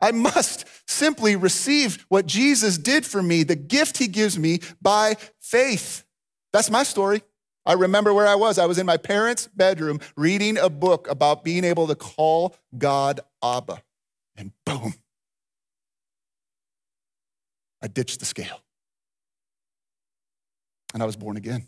I 0.06 0.12
must 0.12 0.66
simply 0.88 1.36
receive 1.36 2.06
what 2.10 2.28
Jesus 2.28 2.78
did 2.78 3.08
for 3.08 3.24
me, 3.24 3.42
the 3.42 3.56
gift 3.56 3.98
he 3.98 4.08
gives 4.08 4.38
me 4.38 4.60
by 4.80 5.16
faith. 5.42 6.06
That's 6.54 6.70
my 6.70 6.84
story. 6.84 7.24
I 7.66 7.74
remember 7.74 8.14
where 8.14 8.28
I 8.28 8.36
was. 8.36 8.60
I 8.60 8.68
was 8.68 8.78
in 8.78 8.86
my 8.86 8.98
parents' 8.98 9.48
bedroom 9.48 10.00
reading 10.16 10.60
a 10.60 10.70
book 10.70 11.10
about 11.10 11.44
being 11.44 11.64
able 11.64 11.88
to 11.88 11.96
call 11.96 12.56
God 12.78 13.20
Abba. 13.44 13.82
And 14.38 14.52
boom, 14.64 14.94
I 17.82 17.88
ditched 17.88 18.20
the 18.20 18.28
scale. 18.28 18.62
And 20.94 21.02
I 21.02 21.08
was 21.08 21.16
born 21.16 21.36
again. 21.36 21.68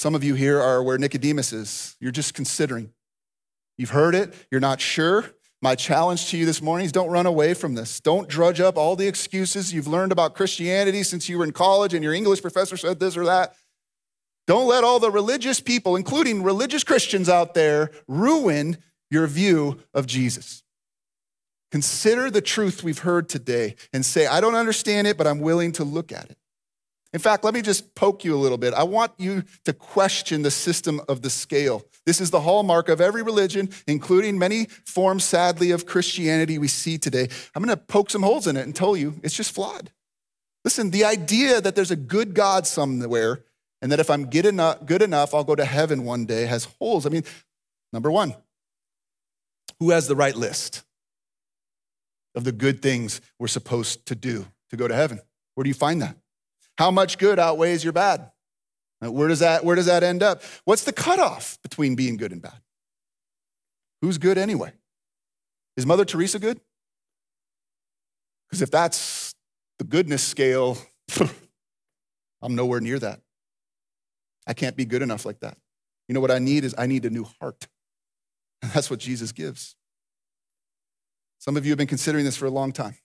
Some 0.00 0.16
of 0.16 0.24
you 0.24 0.34
here 0.34 0.60
are 0.60 0.82
where 0.82 0.98
Nicodemus 0.98 1.52
is. 1.52 1.94
You're 2.00 2.10
just 2.10 2.34
considering. 2.34 2.92
You've 3.78 3.90
heard 3.90 4.16
it, 4.16 4.34
you're 4.50 4.60
not 4.60 4.80
sure, 4.80 5.30
my 5.64 5.74
challenge 5.74 6.28
to 6.28 6.36
you 6.36 6.44
this 6.44 6.60
morning 6.60 6.84
is 6.84 6.92
don't 6.92 7.08
run 7.08 7.24
away 7.24 7.54
from 7.54 7.74
this. 7.74 7.98
Don't 7.98 8.28
drudge 8.28 8.60
up 8.60 8.76
all 8.76 8.96
the 8.96 9.08
excuses 9.08 9.72
you've 9.72 9.86
learned 9.86 10.12
about 10.12 10.34
Christianity 10.34 11.02
since 11.02 11.26
you 11.26 11.38
were 11.38 11.44
in 11.44 11.52
college 11.52 11.94
and 11.94 12.04
your 12.04 12.12
English 12.12 12.42
professor 12.42 12.76
said 12.76 13.00
this 13.00 13.16
or 13.16 13.24
that. 13.24 13.54
Don't 14.46 14.68
let 14.68 14.84
all 14.84 15.00
the 15.00 15.10
religious 15.10 15.60
people, 15.60 15.96
including 15.96 16.42
religious 16.42 16.84
Christians 16.84 17.30
out 17.30 17.54
there, 17.54 17.90
ruin 18.06 18.76
your 19.10 19.26
view 19.26 19.80
of 19.94 20.06
Jesus. 20.06 20.62
Consider 21.72 22.30
the 22.30 22.42
truth 22.42 22.84
we've 22.84 22.98
heard 22.98 23.30
today 23.30 23.74
and 23.90 24.04
say, 24.04 24.26
I 24.26 24.42
don't 24.42 24.54
understand 24.54 25.06
it, 25.06 25.16
but 25.16 25.26
I'm 25.26 25.40
willing 25.40 25.72
to 25.72 25.84
look 25.84 26.12
at 26.12 26.30
it. 26.30 26.36
In 27.14 27.20
fact, 27.20 27.44
let 27.44 27.54
me 27.54 27.62
just 27.62 27.94
poke 27.94 28.24
you 28.24 28.34
a 28.34 28.36
little 28.36 28.58
bit. 28.58 28.74
I 28.74 28.82
want 28.82 29.12
you 29.18 29.44
to 29.66 29.72
question 29.72 30.42
the 30.42 30.50
system 30.50 31.00
of 31.08 31.22
the 31.22 31.30
scale. 31.30 31.84
This 32.04 32.20
is 32.20 32.32
the 32.32 32.40
hallmark 32.40 32.88
of 32.88 33.00
every 33.00 33.22
religion, 33.22 33.70
including 33.86 34.36
many 34.36 34.64
forms, 34.84 35.22
sadly, 35.22 35.70
of 35.70 35.86
Christianity 35.86 36.58
we 36.58 36.66
see 36.66 36.98
today. 36.98 37.28
I'm 37.54 37.62
going 37.62 37.74
to 37.74 37.82
poke 37.82 38.10
some 38.10 38.24
holes 38.24 38.48
in 38.48 38.56
it 38.56 38.62
and 38.62 38.74
tell 38.74 38.96
you 38.96 39.14
it's 39.22 39.36
just 39.36 39.54
flawed. 39.54 39.92
Listen, 40.64 40.90
the 40.90 41.04
idea 41.04 41.60
that 41.60 41.76
there's 41.76 41.92
a 41.92 41.96
good 41.96 42.34
God 42.34 42.66
somewhere 42.66 43.44
and 43.80 43.92
that 43.92 44.00
if 44.00 44.10
I'm 44.10 44.28
good 44.28 44.46
enough, 44.46 44.84
good 44.84 45.00
enough, 45.00 45.34
I'll 45.34 45.44
go 45.44 45.54
to 45.54 45.64
heaven 45.64 46.04
one 46.04 46.26
day 46.26 46.46
has 46.46 46.64
holes. 46.80 47.06
I 47.06 47.10
mean, 47.10 47.22
number 47.92 48.10
one, 48.10 48.34
who 49.78 49.90
has 49.90 50.08
the 50.08 50.16
right 50.16 50.34
list 50.34 50.82
of 52.34 52.42
the 52.42 52.50
good 52.50 52.82
things 52.82 53.20
we're 53.38 53.46
supposed 53.46 54.04
to 54.06 54.16
do 54.16 54.46
to 54.70 54.76
go 54.76 54.88
to 54.88 54.94
heaven? 54.96 55.20
Where 55.54 55.62
do 55.62 55.70
you 55.70 55.74
find 55.74 56.02
that? 56.02 56.16
How 56.78 56.90
much 56.90 57.18
good 57.18 57.38
outweighs 57.38 57.84
your 57.84 57.92
bad? 57.92 58.30
Where 59.00 59.28
does 59.28 59.40
that, 59.40 59.64
where 59.64 59.76
does 59.76 59.86
that 59.86 60.02
end 60.02 60.22
up? 60.22 60.42
What's 60.64 60.84
the 60.84 60.92
cutoff 60.92 61.58
between 61.62 61.94
being 61.94 62.16
good 62.16 62.32
and 62.32 62.40
bad? 62.40 62.60
Who's 64.00 64.18
good 64.18 64.38
anyway? 64.38 64.72
Is 65.76 65.86
Mother 65.86 66.04
Teresa 66.04 66.38
good? 66.38 66.60
Because 68.48 68.62
if 68.62 68.70
that's 68.70 69.34
the 69.78 69.84
goodness 69.84 70.22
scale, 70.22 70.78
I'm 72.42 72.54
nowhere 72.54 72.80
near 72.80 72.98
that. 72.98 73.20
I 74.46 74.54
can't 74.54 74.76
be 74.76 74.84
good 74.84 75.02
enough 75.02 75.24
like 75.24 75.40
that. 75.40 75.56
You 76.08 76.14
know 76.14 76.20
what 76.20 76.30
I 76.30 76.38
need 76.38 76.64
is 76.64 76.74
I 76.76 76.86
need 76.86 77.04
a 77.04 77.10
new 77.10 77.24
heart. 77.40 77.66
And 78.62 78.70
that's 78.74 78.90
what 78.90 79.00
Jesus 79.00 79.32
gives. 79.32 79.76
Some 81.38 81.56
of 81.56 81.66
you 81.66 81.72
have 81.72 81.78
been 81.78 81.86
considering 81.86 82.24
this 82.24 82.36
for 82.36 82.46
a 82.46 82.50
long 82.50 82.72
time. 82.72 82.96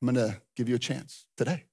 I'm 0.00 0.14
going 0.14 0.30
to 0.30 0.40
give 0.56 0.68
you 0.68 0.76
a 0.76 0.78
chance 0.78 1.26
today 1.36 1.64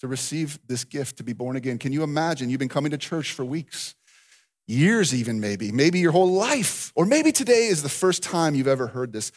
to 0.00 0.08
receive 0.08 0.58
this 0.66 0.84
gift, 0.84 1.18
to 1.18 1.24
be 1.24 1.32
born 1.32 1.56
again. 1.56 1.78
Can 1.78 1.92
you 1.92 2.02
imagine? 2.02 2.50
You've 2.50 2.60
been 2.60 2.68
coming 2.68 2.90
to 2.90 2.98
church 2.98 3.32
for 3.32 3.44
weeks, 3.44 3.94
years, 4.66 5.14
even 5.14 5.40
maybe, 5.40 5.72
maybe 5.72 5.98
your 5.98 6.12
whole 6.12 6.32
life, 6.32 6.92
or 6.94 7.04
maybe 7.04 7.32
today 7.32 7.66
is 7.66 7.82
the 7.82 7.88
first 7.88 8.22
time 8.22 8.54
you've 8.54 8.68
ever 8.68 8.88
heard 8.88 9.12
this. 9.12 9.32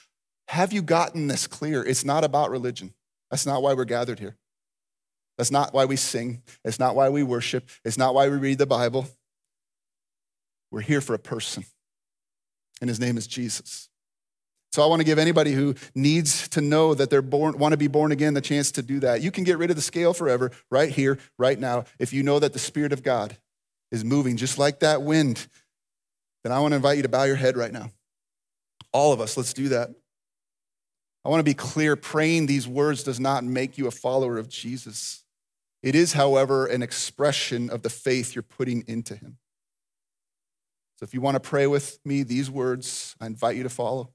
Have 0.50 0.72
you 0.72 0.82
gotten 0.82 1.28
this 1.28 1.48
clear? 1.48 1.84
It's 1.84 2.06
not 2.06 2.24
about 2.24 2.52
religion. 2.52 2.94
That's 3.32 3.46
not 3.46 3.62
why 3.62 3.74
we're 3.74 3.86
gathered 3.86 4.20
here. 4.20 4.38
That's 5.38 5.52
not 5.52 5.74
why 5.74 5.86
we 5.86 5.96
sing. 5.96 6.44
It's 6.64 6.80
not 6.80 6.96
why 6.96 7.10
we 7.10 7.24
worship. 7.24 7.68
It's 7.84 7.98
not 7.98 8.14
why 8.14 8.30
we 8.30 8.38
read 8.38 8.60
the 8.60 8.68
Bible. 8.68 9.08
We're 10.70 10.82
here 10.82 11.02
for 11.02 11.14
a 11.14 11.20
person, 11.20 11.66
and 12.82 12.90
his 12.90 13.00
name 13.00 13.18
is 13.18 13.28
Jesus. 13.28 13.90
So 14.74 14.82
I 14.82 14.88
want 14.88 15.02
to 15.02 15.04
give 15.06 15.20
anybody 15.20 15.52
who 15.52 15.76
needs 15.94 16.48
to 16.48 16.60
know 16.60 16.96
that 16.96 17.12
they're 17.12 17.22
born, 17.22 17.60
want 17.60 17.74
to 17.74 17.78
be 17.78 17.88
born 17.88 18.12
again, 18.12 18.34
the 18.34 18.42
chance 18.42 18.72
to 18.72 18.82
do 18.82 19.00
that. 19.02 19.22
You 19.22 19.30
can 19.30 19.44
get 19.44 19.60
rid 19.60 19.70
of 19.70 19.76
the 19.76 19.84
scale 19.84 20.16
forever 20.16 20.50
right 20.72 20.90
here, 20.90 21.20
right 21.38 21.60
now, 21.60 21.84
if 22.00 22.12
you 22.12 22.24
know 22.24 22.40
that 22.40 22.54
the 22.54 22.60
Spirit 22.60 22.92
of 22.92 23.04
God 23.04 23.38
is 23.92 24.04
moving 24.04 24.36
just 24.36 24.58
like 24.58 24.80
that 24.80 25.04
wind. 25.04 25.46
Then 26.44 26.52
I 26.52 26.60
want 26.60 26.72
to 26.72 26.78
invite 26.78 26.98
you 26.98 27.04
to 27.04 27.10
bow 27.10 27.22
your 27.26 27.36
head 27.36 27.56
right 27.56 27.72
now. 27.72 27.92
All 28.92 29.14
of 29.14 29.22
us, 29.22 29.38
let's 29.38 29.54
do 29.54 29.70
that. 29.70 29.92
I 31.24 31.30
want 31.30 31.40
to 31.40 31.44
be 31.44 31.54
clear 31.54 31.96
praying 31.96 32.48
these 32.48 32.68
words 32.68 33.04
does 33.04 33.20
not 33.20 33.44
make 33.44 33.78
you 33.78 33.86
a 33.86 33.92
follower 33.92 34.40
of 34.40 34.50
Jesus. 34.50 35.24
It 35.84 35.94
is, 35.94 36.14
however, 36.14 36.66
an 36.66 36.82
expression 36.82 37.70
of 37.70 37.84
the 37.84 37.92
faith 37.92 38.34
you're 38.34 38.42
putting 38.42 38.84
into 38.88 39.16
him. 39.16 39.38
So 40.98 41.04
if 41.04 41.14
you 41.14 41.22
want 41.22 41.36
to 41.36 41.40
pray 41.40 41.68
with 41.68 42.00
me 42.04 42.24
these 42.24 42.50
words, 42.50 43.16
I 43.22 43.28
invite 43.28 43.56
you 43.56 43.62
to 43.62 43.70
follow. 43.70 44.10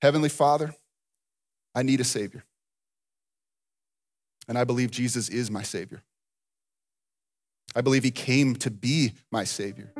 Heavenly 0.00 0.28
Father, 0.28 0.74
I 1.74 1.82
need 1.82 2.00
a 2.00 2.04
Savior. 2.04 2.44
And 4.46 4.56
I 4.56 4.64
believe 4.64 4.90
Jesus 4.90 5.28
is 5.28 5.50
my 5.50 5.62
Savior. 5.62 6.02
I 7.74 7.80
believe 7.80 8.04
He 8.04 8.10
came 8.10 8.56
to 8.56 8.70
be 8.70 9.12
my 9.30 9.44
Savior. 9.44 9.92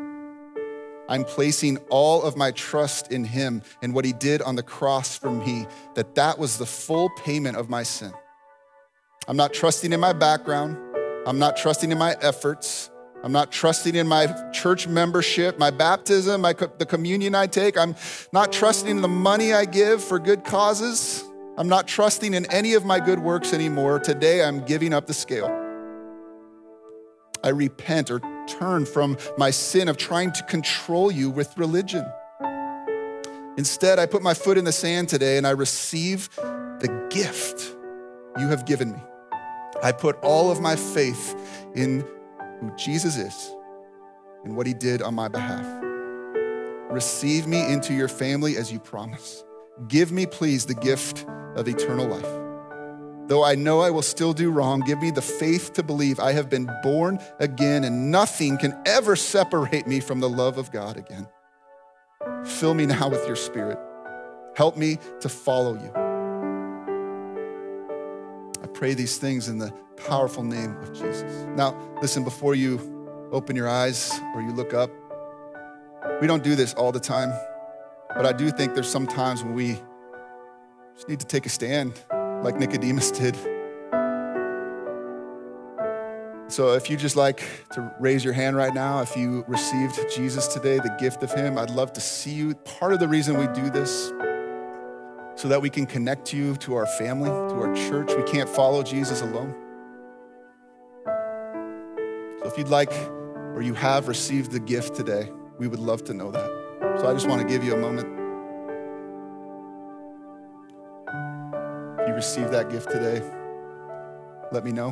I'm 1.08 1.24
placing 1.24 1.78
all 1.88 2.22
of 2.22 2.36
my 2.36 2.50
trust 2.52 3.12
in 3.12 3.24
Him 3.24 3.62
and 3.82 3.94
what 3.94 4.04
He 4.04 4.12
did 4.12 4.42
on 4.42 4.56
the 4.56 4.62
cross 4.62 5.16
for 5.16 5.30
me, 5.30 5.66
that 5.94 6.14
that 6.14 6.38
was 6.38 6.58
the 6.58 6.66
full 6.66 7.10
payment 7.10 7.56
of 7.56 7.68
my 7.68 7.82
sin. 7.82 8.12
I'm 9.26 9.36
not 9.36 9.52
trusting 9.52 9.92
in 9.92 10.00
my 10.00 10.12
background, 10.12 10.78
I'm 11.26 11.38
not 11.38 11.56
trusting 11.56 11.90
in 11.90 11.98
my 11.98 12.16
efforts. 12.20 12.90
I'm 13.24 13.32
not 13.32 13.50
trusting 13.50 13.96
in 13.96 14.06
my 14.06 14.26
church 14.52 14.86
membership, 14.86 15.58
my 15.58 15.70
baptism, 15.70 16.42
my, 16.42 16.52
the 16.52 16.86
communion 16.86 17.34
I 17.34 17.48
take. 17.48 17.76
I'm 17.76 17.96
not 18.32 18.52
trusting 18.52 18.88
in 18.88 19.02
the 19.02 19.08
money 19.08 19.52
I 19.52 19.64
give 19.64 20.02
for 20.02 20.20
good 20.20 20.44
causes. 20.44 21.24
I'm 21.56 21.68
not 21.68 21.88
trusting 21.88 22.32
in 22.34 22.46
any 22.52 22.74
of 22.74 22.84
my 22.84 23.00
good 23.00 23.18
works 23.18 23.52
anymore. 23.52 23.98
Today, 23.98 24.44
I'm 24.44 24.64
giving 24.64 24.92
up 24.92 25.06
the 25.06 25.14
scale. 25.14 25.48
I 27.42 27.48
repent 27.48 28.10
or 28.10 28.20
turn 28.46 28.86
from 28.86 29.16
my 29.36 29.50
sin 29.50 29.88
of 29.88 29.96
trying 29.96 30.30
to 30.32 30.42
control 30.44 31.10
you 31.10 31.28
with 31.28 31.56
religion. 31.58 32.06
Instead, 33.56 33.98
I 33.98 34.06
put 34.06 34.22
my 34.22 34.34
foot 34.34 34.56
in 34.56 34.64
the 34.64 34.72
sand 34.72 35.08
today 35.08 35.36
and 35.36 35.46
I 35.46 35.50
receive 35.50 36.28
the 36.36 37.08
gift 37.10 37.74
you 38.38 38.46
have 38.46 38.64
given 38.64 38.92
me. 38.92 39.00
I 39.82 39.90
put 39.90 40.16
all 40.22 40.52
of 40.52 40.60
my 40.60 40.76
faith 40.76 41.34
in 41.74 42.04
who 42.60 42.74
Jesus 42.76 43.16
is 43.16 43.54
and 44.44 44.56
what 44.56 44.66
he 44.66 44.74
did 44.74 45.02
on 45.02 45.14
my 45.14 45.28
behalf. 45.28 45.66
Receive 46.90 47.46
me 47.46 47.70
into 47.70 47.92
your 47.92 48.08
family 48.08 48.56
as 48.56 48.72
you 48.72 48.78
promise. 48.78 49.44
Give 49.88 50.10
me, 50.10 50.26
please, 50.26 50.66
the 50.66 50.74
gift 50.74 51.26
of 51.54 51.68
eternal 51.68 52.06
life. 52.06 53.28
Though 53.28 53.44
I 53.44 53.56
know 53.56 53.80
I 53.80 53.90
will 53.90 54.02
still 54.02 54.32
do 54.32 54.50
wrong, 54.50 54.80
give 54.80 55.02
me 55.02 55.10
the 55.10 55.20
faith 55.20 55.74
to 55.74 55.82
believe 55.82 56.18
I 56.18 56.32
have 56.32 56.48
been 56.48 56.68
born 56.82 57.18
again 57.38 57.84
and 57.84 58.10
nothing 58.10 58.56
can 58.56 58.80
ever 58.86 59.16
separate 59.16 59.86
me 59.86 60.00
from 60.00 60.20
the 60.20 60.28
love 60.28 60.56
of 60.56 60.72
God 60.72 60.96
again. 60.96 61.28
Fill 62.44 62.72
me 62.72 62.86
now 62.86 63.10
with 63.10 63.26
your 63.26 63.36
spirit. 63.36 63.78
Help 64.56 64.78
me 64.78 64.98
to 65.20 65.28
follow 65.28 65.74
you. 65.74 66.07
Pray 68.78 68.94
these 68.94 69.18
things 69.18 69.48
in 69.48 69.58
the 69.58 69.72
powerful 70.06 70.44
name 70.44 70.76
of 70.76 70.92
Jesus. 70.92 71.44
Now, 71.56 71.76
listen, 72.00 72.22
before 72.22 72.54
you 72.54 73.28
open 73.32 73.56
your 73.56 73.68
eyes 73.68 74.12
or 74.36 74.40
you 74.40 74.52
look 74.52 74.72
up, 74.72 74.88
we 76.20 76.28
don't 76.28 76.44
do 76.44 76.54
this 76.54 76.74
all 76.74 76.92
the 76.92 77.00
time, 77.00 77.32
but 78.14 78.24
I 78.24 78.32
do 78.32 78.52
think 78.52 78.74
there's 78.74 78.88
some 78.88 79.08
times 79.08 79.42
when 79.42 79.54
we 79.54 79.80
just 80.94 81.08
need 81.08 81.18
to 81.18 81.26
take 81.26 81.44
a 81.44 81.48
stand 81.48 82.00
like 82.44 82.54
Nicodemus 82.54 83.10
did. 83.10 83.34
So 86.46 86.74
if 86.74 86.88
you 86.88 86.96
just 86.96 87.16
like 87.16 87.42
to 87.72 87.92
raise 87.98 88.22
your 88.22 88.32
hand 88.32 88.56
right 88.56 88.72
now, 88.72 89.02
if 89.02 89.16
you 89.16 89.44
received 89.48 89.98
Jesus 90.14 90.46
today, 90.46 90.76
the 90.76 90.96
gift 91.00 91.24
of 91.24 91.32
Him, 91.32 91.58
I'd 91.58 91.70
love 91.70 91.92
to 91.94 92.00
see 92.00 92.30
you. 92.30 92.54
Part 92.54 92.92
of 92.92 93.00
the 93.00 93.08
reason 93.08 93.38
we 93.38 93.48
do 93.60 93.70
this 93.70 94.12
so 95.38 95.46
that 95.46 95.62
we 95.62 95.70
can 95.70 95.86
connect 95.86 96.32
you 96.32 96.56
to 96.56 96.74
our 96.74 96.84
family, 96.84 97.30
to 97.30 97.54
our 97.54 97.72
church. 97.72 98.10
We 98.16 98.24
can't 98.24 98.48
follow 98.48 98.82
Jesus 98.82 99.22
alone. 99.22 99.54
So 102.40 102.46
if 102.46 102.58
you'd 102.58 102.68
like 102.68 102.90
or 103.54 103.62
you 103.62 103.72
have 103.74 104.08
received 104.08 104.50
the 104.50 104.58
gift 104.58 104.96
today, 104.96 105.30
we 105.56 105.68
would 105.68 105.78
love 105.78 106.02
to 106.04 106.14
know 106.14 106.32
that. 106.32 106.98
So 107.00 107.08
I 107.08 107.12
just 107.12 107.28
want 107.28 107.40
to 107.40 107.46
give 107.46 107.62
you 107.62 107.72
a 107.72 107.76
moment. 107.76 108.08
If 112.00 112.08
you 112.08 112.14
received 112.14 112.50
that 112.50 112.68
gift 112.68 112.90
today, 112.90 113.22
let 114.50 114.64
me 114.64 114.72
know. 114.72 114.88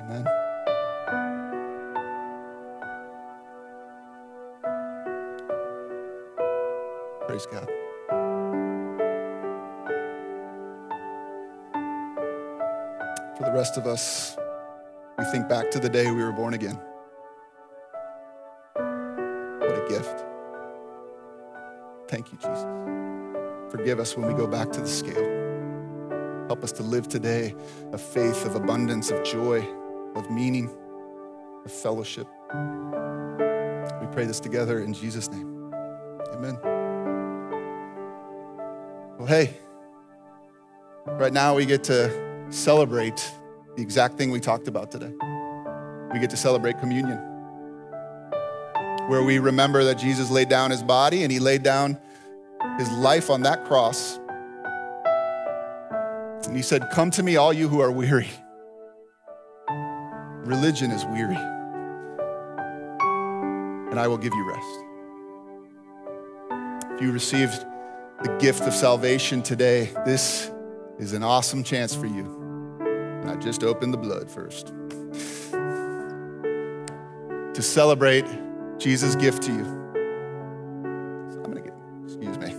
Amen. 0.00 0.47
Praise 7.38 7.46
God. 7.52 7.68
For 13.36 13.44
the 13.44 13.52
rest 13.52 13.76
of 13.76 13.86
us, 13.86 14.36
we 15.18 15.24
think 15.26 15.48
back 15.48 15.70
to 15.70 15.78
the 15.78 15.88
day 15.88 16.10
we 16.10 16.24
were 16.24 16.32
born 16.32 16.54
again. 16.54 16.80
What 18.74 19.70
a 19.70 19.86
gift. 19.88 20.24
Thank 22.08 22.32
you, 22.32 22.38
Jesus. 22.38 22.66
Forgive 23.70 24.00
us 24.00 24.16
when 24.16 24.26
we 24.26 24.34
go 24.34 24.48
back 24.48 24.72
to 24.72 24.80
the 24.80 24.88
scale. 24.88 25.36
Help 26.48 26.64
us 26.64 26.72
to 26.72 26.82
live 26.82 27.06
today 27.06 27.54
a 27.92 27.98
faith 27.98 28.46
of 28.46 28.56
abundance, 28.56 29.12
of 29.12 29.22
joy, 29.22 29.64
of 30.16 30.28
meaning, 30.28 30.76
of 31.64 31.70
fellowship. 31.70 32.26
We 34.00 34.06
pray 34.08 34.24
this 34.24 34.40
together 34.40 34.80
in 34.80 34.92
Jesus' 34.92 35.30
name. 35.30 35.72
Amen. 36.32 36.77
Hey, 39.28 39.54
right 41.04 41.34
now 41.34 41.54
we 41.54 41.66
get 41.66 41.84
to 41.84 42.46
celebrate 42.48 43.30
the 43.76 43.82
exact 43.82 44.16
thing 44.16 44.30
we 44.30 44.40
talked 44.40 44.68
about 44.68 44.90
today. 44.90 45.12
We 46.14 46.18
get 46.18 46.30
to 46.30 46.36
celebrate 46.38 46.78
communion, 46.78 47.18
where 49.06 49.22
we 49.22 49.38
remember 49.38 49.84
that 49.84 49.98
Jesus 49.98 50.30
laid 50.30 50.48
down 50.48 50.70
his 50.70 50.82
body 50.82 51.24
and 51.24 51.30
he 51.30 51.40
laid 51.40 51.62
down 51.62 51.98
his 52.78 52.90
life 52.92 53.28
on 53.28 53.42
that 53.42 53.66
cross. 53.66 54.18
And 56.46 56.56
he 56.56 56.62
said, 56.62 56.88
Come 56.90 57.10
to 57.10 57.22
me, 57.22 57.36
all 57.36 57.52
you 57.52 57.68
who 57.68 57.80
are 57.80 57.92
weary. 57.92 58.30
Religion 60.46 60.90
is 60.90 61.04
weary, 61.04 61.36
and 63.90 64.00
I 64.00 64.08
will 64.08 64.16
give 64.16 64.32
you 64.32 64.48
rest. 64.48 64.84
If 66.94 67.02
you 67.02 67.12
received 67.12 67.66
the 68.22 68.36
gift 68.38 68.62
of 68.62 68.74
salvation 68.74 69.42
today, 69.42 69.92
this 70.04 70.50
is 70.98 71.12
an 71.12 71.22
awesome 71.22 71.62
chance 71.62 71.94
for 71.94 72.06
you. 72.06 72.24
And 73.22 73.30
I 73.30 73.36
just 73.36 73.62
opened 73.62 73.94
the 73.94 73.98
blood 73.98 74.28
first. 74.28 74.72
To 77.54 77.62
celebrate 77.62 78.24
Jesus' 78.78 79.14
gift 79.14 79.42
to 79.44 79.52
you. 79.52 79.64
So 81.30 81.42
I'm 81.44 81.52
gonna 81.52 81.60
get, 81.60 81.74
excuse 82.04 82.38
me. 82.38 82.54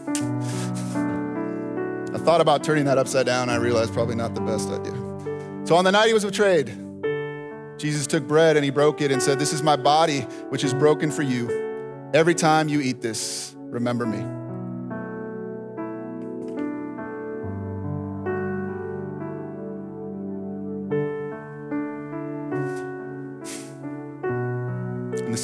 I 2.14 2.18
thought 2.18 2.40
about 2.40 2.64
turning 2.64 2.86
that 2.86 2.98
upside 2.98 3.26
down. 3.26 3.50
I 3.50 3.56
realized 3.56 3.94
probably 3.94 4.16
not 4.16 4.36
the 4.36 4.42
best 4.42 4.70
idea. 4.70 4.94
So 5.66 5.76
on 5.76 5.84
the 5.84 5.92
night 5.92 6.08
he 6.08 6.14
was 6.14 6.24
betrayed, 6.24 6.68
Jesus 7.78 8.08
took 8.08 8.26
bread 8.28 8.56
and 8.56 8.64
he 8.64 8.72
broke 8.72 9.02
it 9.02 9.12
and 9.12 9.22
said, 9.22 9.40
This 9.40 9.52
is 9.54 9.62
my 9.62 9.76
body, 9.76 10.22
which 10.50 10.64
is 10.64 10.74
broken 10.74 11.12
for 11.12 11.22
you. 11.22 12.10
Every 12.14 12.36
time 12.36 12.70
you 12.70 12.82
eat 12.82 13.02
this, 13.02 13.54
remember 13.58 14.06
me. 14.06 14.39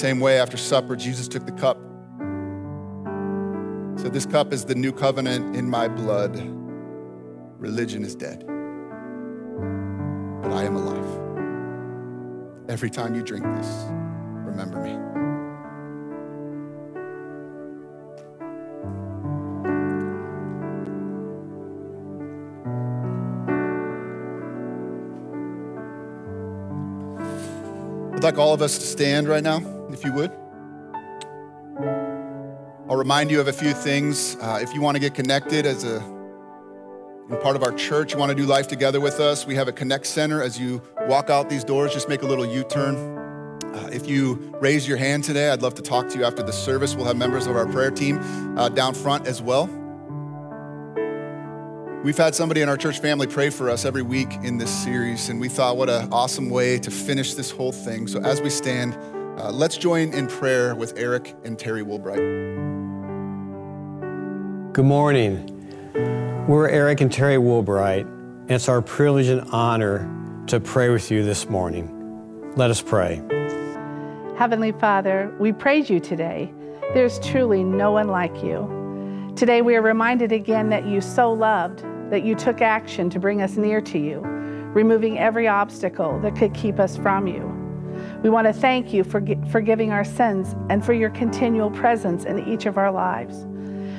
Same 0.05 0.19
way, 0.19 0.39
after 0.39 0.55
supper, 0.55 0.95
Jesus 0.95 1.27
took 1.27 1.47
the 1.47 1.51
cup. 1.53 1.77
Said, 3.99 4.13
This 4.13 4.27
cup 4.27 4.53
is 4.53 4.63
the 4.63 4.75
new 4.75 4.91
covenant 4.91 5.55
in 5.55 5.67
my 5.67 5.87
blood. 5.87 6.37
Religion 7.57 8.03
is 8.03 8.13
dead, 8.13 8.45
but 10.43 10.51
I 10.53 10.63
am 10.63 10.75
alive. 10.75 11.09
Every 12.69 12.91
time 12.91 13.15
you 13.15 13.23
drink 13.23 13.45
this, 13.55 13.85
remember 14.45 14.79
me. 14.79 14.91
I'd 28.13 28.23
like 28.23 28.37
all 28.37 28.53
of 28.53 28.61
us 28.61 28.77
to 28.77 28.85
stand 28.85 29.27
right 29.27 29.41
now, 29.41 29.74
you 30.05 30.13
would. 30.13 30.31
I'll 32.87 32.95
remind 32.95 33.31
you 33.31 33.41
of 33.41 33.47
a 33.47 33.53
few 33.53 33.73
things. 33.73 34.37
Uh, 34.39 34.59
if 34.61 34.73
you 34.73 34.81
want 34.81 34.95
to 34.95 35.01
get 35.01 35.15
connected 35.15 35.65
as 35.65 35.83
a 35.83 35.99
part 37.41 37.55
of 37.55 37.63
our 37.63 37.71
church, 37.71 38.13
you 38.13 38.19
want 38.19 38.29
to 38.29 38.35
do 38.35 38.45
life 38.45 38.67
together 38.67 39.01
with 39.01 39.19
us, 39.19 39.47
we 39.47 39.55
have 39.55 39.67
a 39.67 39.71
Connect 39.71 40.05
Center. 40.05 40.43
As 40.43 40.59
you 40.59 40.81
walk 41.07 41.31
out 41.31 41.49
these 41.49 41.63
doors, 41.63 41.91
just 41.91 42.07
make 42.07 42.21
a 42.21 42.25
little 42.27 42.45
U 42.45 42.63
turn. 42.63 42.95
Uh, 43.63 43.89
if 43.91 44.07
you 44.07 44.55
raise 44.61 44.87
your 44.87 44.97
hand 44.97 45.23
today, 45.23 45.49
I'd 45.49 45.63
love 45.63 45.73
to 45.75 45.81
talk 45.81 46.07
to 46.09 46.17
you 46.17 46.23
after 46.23 46.43
the 46.43 46.53
service. 46.53 46.95
We'll 46.95 47.07
have 47.07 47.17
members 47.17 47.47
of 47.47 47.55
our 47.55 47.65
prayer 47.65 47.91
team 47.91 48.19
uh, 48.57 48.69
down 48.69 48.93
front 48.93 49.27
as 49.27 49.41
well. 49.41 49.67
We've 52.03 52.15
had 52.15 52.35
somebody 52.35 52.61
in 52.61 52.69
our 52.69 52.77
church 52.77 52.99
family 52.99 53.25
pray 53.25 53.49
for 53.49 53.71
us 53.71 53.83
every 53.83 54.03
week 54.03 54.31
in 54.43 54.59
this 54.59 54.69
series, 54.69 55.29
and 55.29 55.41
we 55.41 55.49
thought 55.49 55.75
what 55.75 55.89
an 55.89 56.13
awesome 56.13 56.51
way 56.51 56.77
to 56.77 56.91
finish 56.91 57.33
this 57.33 57.49
whole 57.49 57.71
thing. 57.71 58.05
So 58.05 58.21
as 58.21 58.41
we 58.41 58.51
stand, 58.51 58.95
uh, 59.37 59.51
let's 59.51 59.77
join 59.77 60.13
in 60.13 60.27
prayer 60.27 60.75
with 60.75 60.93
Eric 60.97 61.35
and 61.43 61.59
Terry 61.59 61.83
Woolbright. 61.83 62.53
Good 64.73 64.85
morning. 64.85 65.51
We're 66.47 66.69
Eric 66.69 67.01
and 67.01 67.11
Terry 67.11 67.37
Woolbright, 67.37 68.01
and 68.01 68.51
it's 68.51 68.69
our 68.69 68.81
privilege 68.81 69.27
and 69.27 69.41
honor 69.51 70.09
to 70.47 70.59
pray 70.59 70.89
with 70.89 71.11
you 71.11 71.23
this 71.23 71.49
morning. 71.49 71.91
Let 72.55 72.69
us 72.69 72.81
pray. 72.81 73.21
Heavenly 74.37 74.71
Father, 74.73 75.33
we 75.39 75.51
praise 75.51 75.89
you 75.89 75.99
today. 75.99 76.53
There's 76.93 77.19
truly 77.19 77.63
no 77.63 77.91
one 77.91 78.07
like 78.07 78.43
you. 78.43 79.33
Today 79.35 79.61
we 79.61 79.75
are 79.75 79.81
reminded 79.81 80.31
again 80.31 80.69
that 80.69 80.85
you 80.85 81.01
so 81.01 81.33
loved, 81.33 81.83
that 82.09 82.23
you 82.23 82.35
took 82.35 82.61
action 82.61 83.09
to 83.09 83.19
bring 83.19 83.41
us 83.41 83.57
near 83.57 83.81
to 83.81 83.97
you, 83.97 84.19
removing 84.19 85.17
every 85.17 85.47
obstacle 85.47 86.19
that 86.21 86.35
could 86.35 86.53
keep 86.53 86.79
us 86.79 86.95
from 86.95 87.27
you. 87.27 87.54
We 88.23 88.29
want 88.29 88.47
to 88.47 88.53
thank 88.53 88.93
you 88.93 89.03
for 89.03 89.23
forgiving 89.49 89.91
our 89.91 90.03
sins 90.03 90.55
and 90.69 90.83
for 90.83 90.93
your 90.93 91.09
continual 91.11 91.69
presence 91.69 92.25
in 92.25 92.47
each 92.47 92.65
of 92.65 92.77
our 92.77 92.91
lives. 92.91 93.45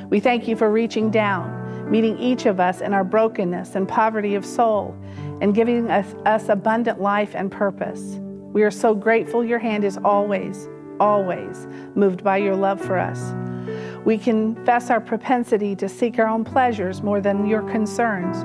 We 0.09 0.21
thank 0.21 0.49
you 0.49 0.57
for 0.57 0.71
reaching 0.71 1.11
down, 1.11 1.91
meeting 1.91 2.19
each 2.19 2.47
of 2.47 2.61
us 2.61 2.81
in 2.81 2.93
our 2.93 3.05
brokenness 3.05 3.75
and 3.75 3.89
poverty 3.89 4.35
of 4.35 4.45
soul, 4.45 4.97
and 5.41 5.55
giving 5.55 5.91
us, 5.91 6.15
us 6.25 6.49
abundant 6.49 7.01
life 7.01 7.35
and 7.35 7.51
purpose. 7.51 8.19
We 8.53 8.63
are 8.63 8.71
so 8.71 8.95
grateful 8.95 9.45
your 9.45 9.59
hand 9.59 9.85
is 9.85 9.99
always, 9.99 10.69
always 10.99 11.67
moved 11.95 12.25
by 12.25 12.39
your 12.39 12.57
love 12.57 12.81
for 12.81 12.99
us. 12.99 13.35
We 14.05 14.19
confess 14.19 14.91
our 14.91 15.01
propensity 15.01 15.75
to 15.77 15.89
seek 15.89 16.19
our 16.19 16.29
own 16.29 16.45
pleasures 16.45 17.03
more 17.03 17.21
than 17.21 17.47
your 17.47 17.63
concerns. 17.63 18.45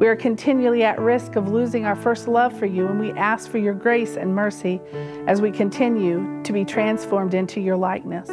We 0.00 0.08
are 0.08 0.16
continually 0.16 0.82
at 0.82 0.98
risk 0.98 1.36
of 1.36 1.50
losing 1.50 1.84
our 1.84 1.94
first 1.94 2.26
love 2.26 2.58
for 2.58 2.64
you, 2.64 2.86
and 2.86 2.98
we 2.98 3.12
ask 3.12 3.50
for 3.50 3.58
your 3.58 3.74
grace 3.74 4.16
and 4.16 4.34
mercy 4.34 4.80
as 5.26 5.42
we 5.42 5.50
continue 5.50 6.42
to 6.42 6.54
be 6.54 6.64
transformed 6.64 7.34
into 7.34 7.60
your 7.60 7.76
likeness. 7.76 8.26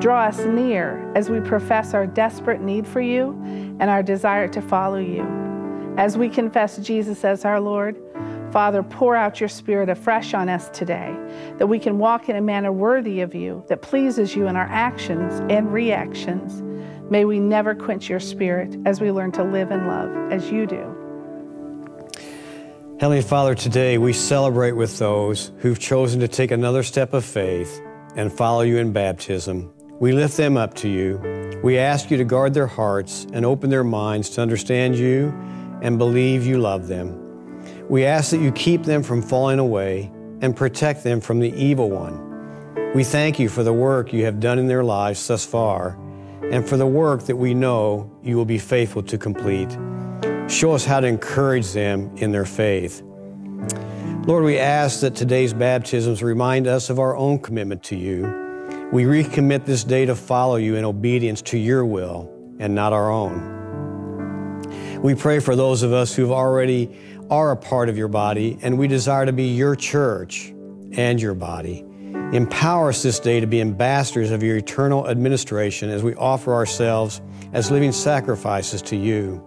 Draw 0.00 0.26
us 0.26 0.38
near 0.44 1.12
as 1.16 1.28
we 1.28 1.40
profess 1.40 1.92
our 1.92 2.06
desperate 2.06 2.60
need 2.60 2.86
for 2.86 3.00
you 3.00 3.30
and 3.80 3.90
our 3.90 4.00
desire 4.00 4.46
to 4.46 4.62
follow 4.62 4.98
you. 4.98 5.26
As 5.98 6.16
we 6.16 6.28
confess 6.28 6.76
Jesus 6.78 7.24
as 7.24 7.44
our 7.44 7.58
Lord, 7.58 8.00
Father, 8.52 8.84
pour 8.84 9.16
out 9.16 9.40
your 9.40 9.48
Spirit 9.48 9.88
afresh 9.88 10.34
on 10.34 10.48
us 10.48 10.68
today, 10.68 11.16
that 11.58 11.66
we 11.66 11.80
can 11.80 11.98
walk 11.98 12.28
in 12.28 12.36
a 12.36 12.40
manner 12.40 12.70
worthy 12.70 13.22
of 13.22 13.34
you, 13.34 13.64
that 13.66 13.82
pleases 13.82 14.36
you 14.36 14.46
in 14.46 14.54
our 14.54 14.68
actions 14.70 15.40
and 15.50 15.72
reactions. 15.72 16.62
May 17.08 17.24
we 17.24 17.38
never 17.38 17.72
quench 17.72 18.08
your 18.08 18.18
Spirit 18.18 18.76
as 18.84 19.00
we 19.00 19.12
learn 19.12 19.30
to 19.32 19.44
live 19.44 19.70
and 19.70 19.86
love 19.86 20.32
as 20.32 20.50
you 20.50 20.66
do. 20.66 20.92
Heavenly 22.98 23.22
Father, 23.22 23.54
today 23.54 23.96
we 23.96 24.12
celebrate 24.12 24.72
with 24.72 24.98
those 24.98 25.52
who've 25.58 25.78
chosen 25.78 26.18
to 26.18 26.26
take 26.26 26.50
another 26.50 26.82
step 26.82 27.14
of 27.14 27.24
faith 27.24 27.80
and 28.16 28.32
follow 28.32 28.62
you 28.62 28.78
in 28.78 28.92
baptism. 28.92 29.72
We 30.00 30.12
lift 30.12 30.36
them 30.36 30.56
up 30.56 30.74
to 30.76 30.88
you. 30.88 31.60
We 31.62 31.78
ask 31.78 32.10
you 32.10 32.16
to 32.16 32.24
guard 32.24 32.54
their 32.54 32.66
hearts 32.66 33.24
and 33.32 33.44
open 33.44 33.70
their 33.70 33.84
minds 33.84 34.30
to 34.30 34.42
understand 34.42 34.96
you 34.96 35.28
and 35.82 35.98
believe 35.98 36.44
you 36.44 36.58
love 36.58 36.88
them. 36.88 37.22
We 37.88 38.04
ask 38.04 38.32
that 38.32 38.40
you 38.40 38.50
keep 38.50 38.82
them 38.82 39.04
from 39.04 39.22
falling 39.22 39.60
away 39.60 40.10
and 40.40 40.56
protect 40.56 41.04
them 41.04 41.20
from 41.20 41.38
the 41.38 41.54
evil 41.54 41.88
one. 41.88 42.92
We 42.94 43.04
thank 43.04 43.38
you 43.38 43.48
for 43.48 43.62
the 43.62 43.72
work 43.72 44.12
you 44.12 44.24
have 44.24 44.40
done 44.40 44.58
in 44.58 44.66
their 44.66 44.82
lives 44.82 45.24
thus 45.24 45.46
far 45.46 45.96
and 46.42 46.68
for 46.68 46.76
the 46.76 46.86
work 46.86 47.24
that 47.24 47.36
we 47.36 47.54
know 47.54 48.10
you 48.22 48.36
will 48.36 48.44
be 48.44 48.58
faithful 48.58 49.02
to 49.02 49.18
complete. 49.18 49.76
Show 50.48 50.72
us 50.72 50.84
how 50.84 51.00
to 51.00 51.06
encourage 51.06 51.72
them 51.72 52.16
in 52.16 52.32
their 52.32 52.44
faith. 52.44 53.02
Lord, 54.26 54.44
we 54.44 54.58
ask 54.58 55.00
that 55.00 55.14
today's 55.14 55.52
baptisms 55.52 56.22
remind 56.22 56.66
us 56.66 56.90
of 56.90 56.98
our 56.98 57.16
own 57.16 57.38
commitment 57.38 57.82
to 57.84 57.96
you 57.96 58.46
we 58.92 59.02
recommit 59.02 59.64
this 59.64 59.82
day 59.82 60.06
to 60.06 60.14
follow 60.14 60.56
you 60.56 60.76
in 60.76 60.84
obedience 60.84 61.42
to 61.42 61.58
your 61.58 61.84
will 61.84 62.32
and 62.60 62.72
not 62.72 62.92
our 62.92 63.10
own. 63.10 64.62
We 65.02 65.16
pray 65.16 65.40
for 65.40 65.56
those 65.56 65.82
of 65.82 65.92
us 65.92 66.14
who've 66.14 66.30
already 66.30 66.96
are 67.28 67.50
a 67.50 67.56
part 67.56 67.88
of 67.88 67.98
your 67.98 68.06
body, 68.06 68.58
and 68.62 68.78
we 68.78 68.86
desire 68.86 69.26
to 69.26 69.32
be 69.32 69.48
your 69.48 69.74
church 69.74 70.52
and 70.92 71.20
your 71.20 71.34
body. 71.34 71.84
Empower 72.32 72.88
us 72.88 73.04
this 73.04 73.20
day 73.20 73.38
to 73.38 73.46
be 73.46 73.60
ambassadors 73.60 74.32
of 74.32 74.42
your 74.42 74.56
eternal 74.56 75.08
administration 75.08 75.88
as 75.88 76.02
we 76.02 76.12
offer 76.16 76.52
ourselves 76.52 77.20
as 77.52 77.70
living 77.70 77.92
sacrifices 77.92 78.82
to 78.82 78.96
you. 78.96 79.40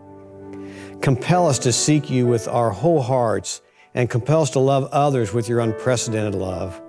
Compel 1.01 1.47
us 1.47 1.59
to 1.59 1.73
seek 1.73 2.09
you 2.09 2.25
with 2.25 2.47
our 2.47 2.69
whole 2.69 3.01
hearts 3.01 3.61
and 3.93 4.09
compel 4.09 4.43
us 4.43 4.51
to 4.51 4.59
love 4.59 4.87
others 4.93 5.33
with 5.33 5.49
your 5.49 5.59
unprecedented 5.59 6.35
love. 6.35 6.81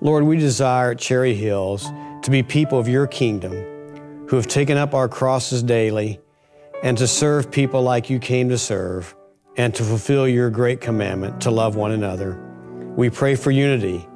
Lord, 0.00 0.24
we 0.24 0.38
desire 0.38 0.92
at 0.92 0.98
Cherry 0.98 1.34
Hills 1.34 1.84
to 2.22 2.30
be 2.30 2.42
people 2.42 2.78
of 2.78 2.88
your 2.88 3.06
kingdom 3.06 4.26
who 4.28 4.36
have 4.36 4.46
taken 4.46 4.78
up 4.78 4.94
our 4.94 5.08
crosses 5.08 5.62
daily 5.62 6.18
and 6.82 6.96
to 6.96 7.06
serve 7.06 7.50
people 7.50 7.82
like 7.82 8.08
you 8.08 8.18
came 8.18 8.48
to 8.48 8.56
serve 8.56 9.14
and 9.58 9.74
to 9.74 9.82
fulfill 9.82 10.26
your 10.26 10.48
great 10.48 10.80
commandment 10.80 11.42
to 11.42 11.50
love 11.50 11.76
one 11.76 11.92
another. 11.92 12.42
We 12.96 13.10
pray 13.10 13.34
for 13.34 13.50
unity 13.50 14.06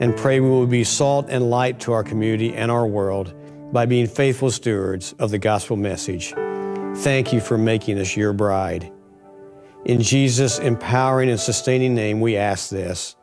and 0.00 0.16
pray 0.16 0.40
we 0.40 0.48
will 0.48 0.66
be 0.66 0.84
salt 0.84 1.26
and 1.28 1.50
light 1.50 1.80
to 1.80 1.92
our 1.92 2.02
community 2.02 2.54
and 2.54 2.70
our 2.70 2.86
world 2.86 3.34
by 3.72 3.86
being 3.86 4.06
faithful 4.06 4.50
stewards 4.50 5.14
of 5.18 5.30
the 5.30 5.38
gospel 5.38 5.76
message. 5.76 6.34
Thank 6.98 7.32
you 7.32 7.40
for 7.40 7.58
making 7.58 7.98
us 7.98 8.16
your 8.16 8.32
bride. 8.32 8.92
In 9.84 10.00
Jesus' 10.00 10.58
empowering 10.58 11.28
and 11.28 11.40
sustaining 11.40 11.94
name, 11.94 12.20
we 12.20 12.36
ask 12.36 12.70
this. 12.70 13.16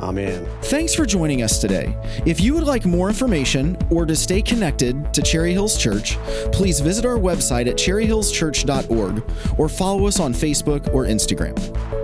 Amen. 0.00 0.48
Thanks 0.62 0.94
for 0.94 1.04
joining 1.04 1.42
us 1.42 1.60
today. 1.60 1.96
If 2.24 2.40
you 2.40 2.54
would 2.54 2.64
like 2.64 2.86
more 2.86 3.08
information 3.08 3.76
or 3.90 4.06
to 4.06 4.16
stay 4.16 4.40
connected 4.40 5.12
to 5.12 5.22
Cherry 5.22 5.52
Hills 5.52 5.76
Church, 5.76 6.16
please 6.50 6.80
visit 6.80 7.04
our 7.04 7.18
website 7.18 7.68
at 7.68 7.76
cherryhillschurch.org 7.76 9.22
or 9.58 9.68
follow 9.68 10.06
us 10.06 10.18
on 10.18 10.32
Facebook 10.32 10.92
or 10.94 11.04
Instagram. 11.04 12.01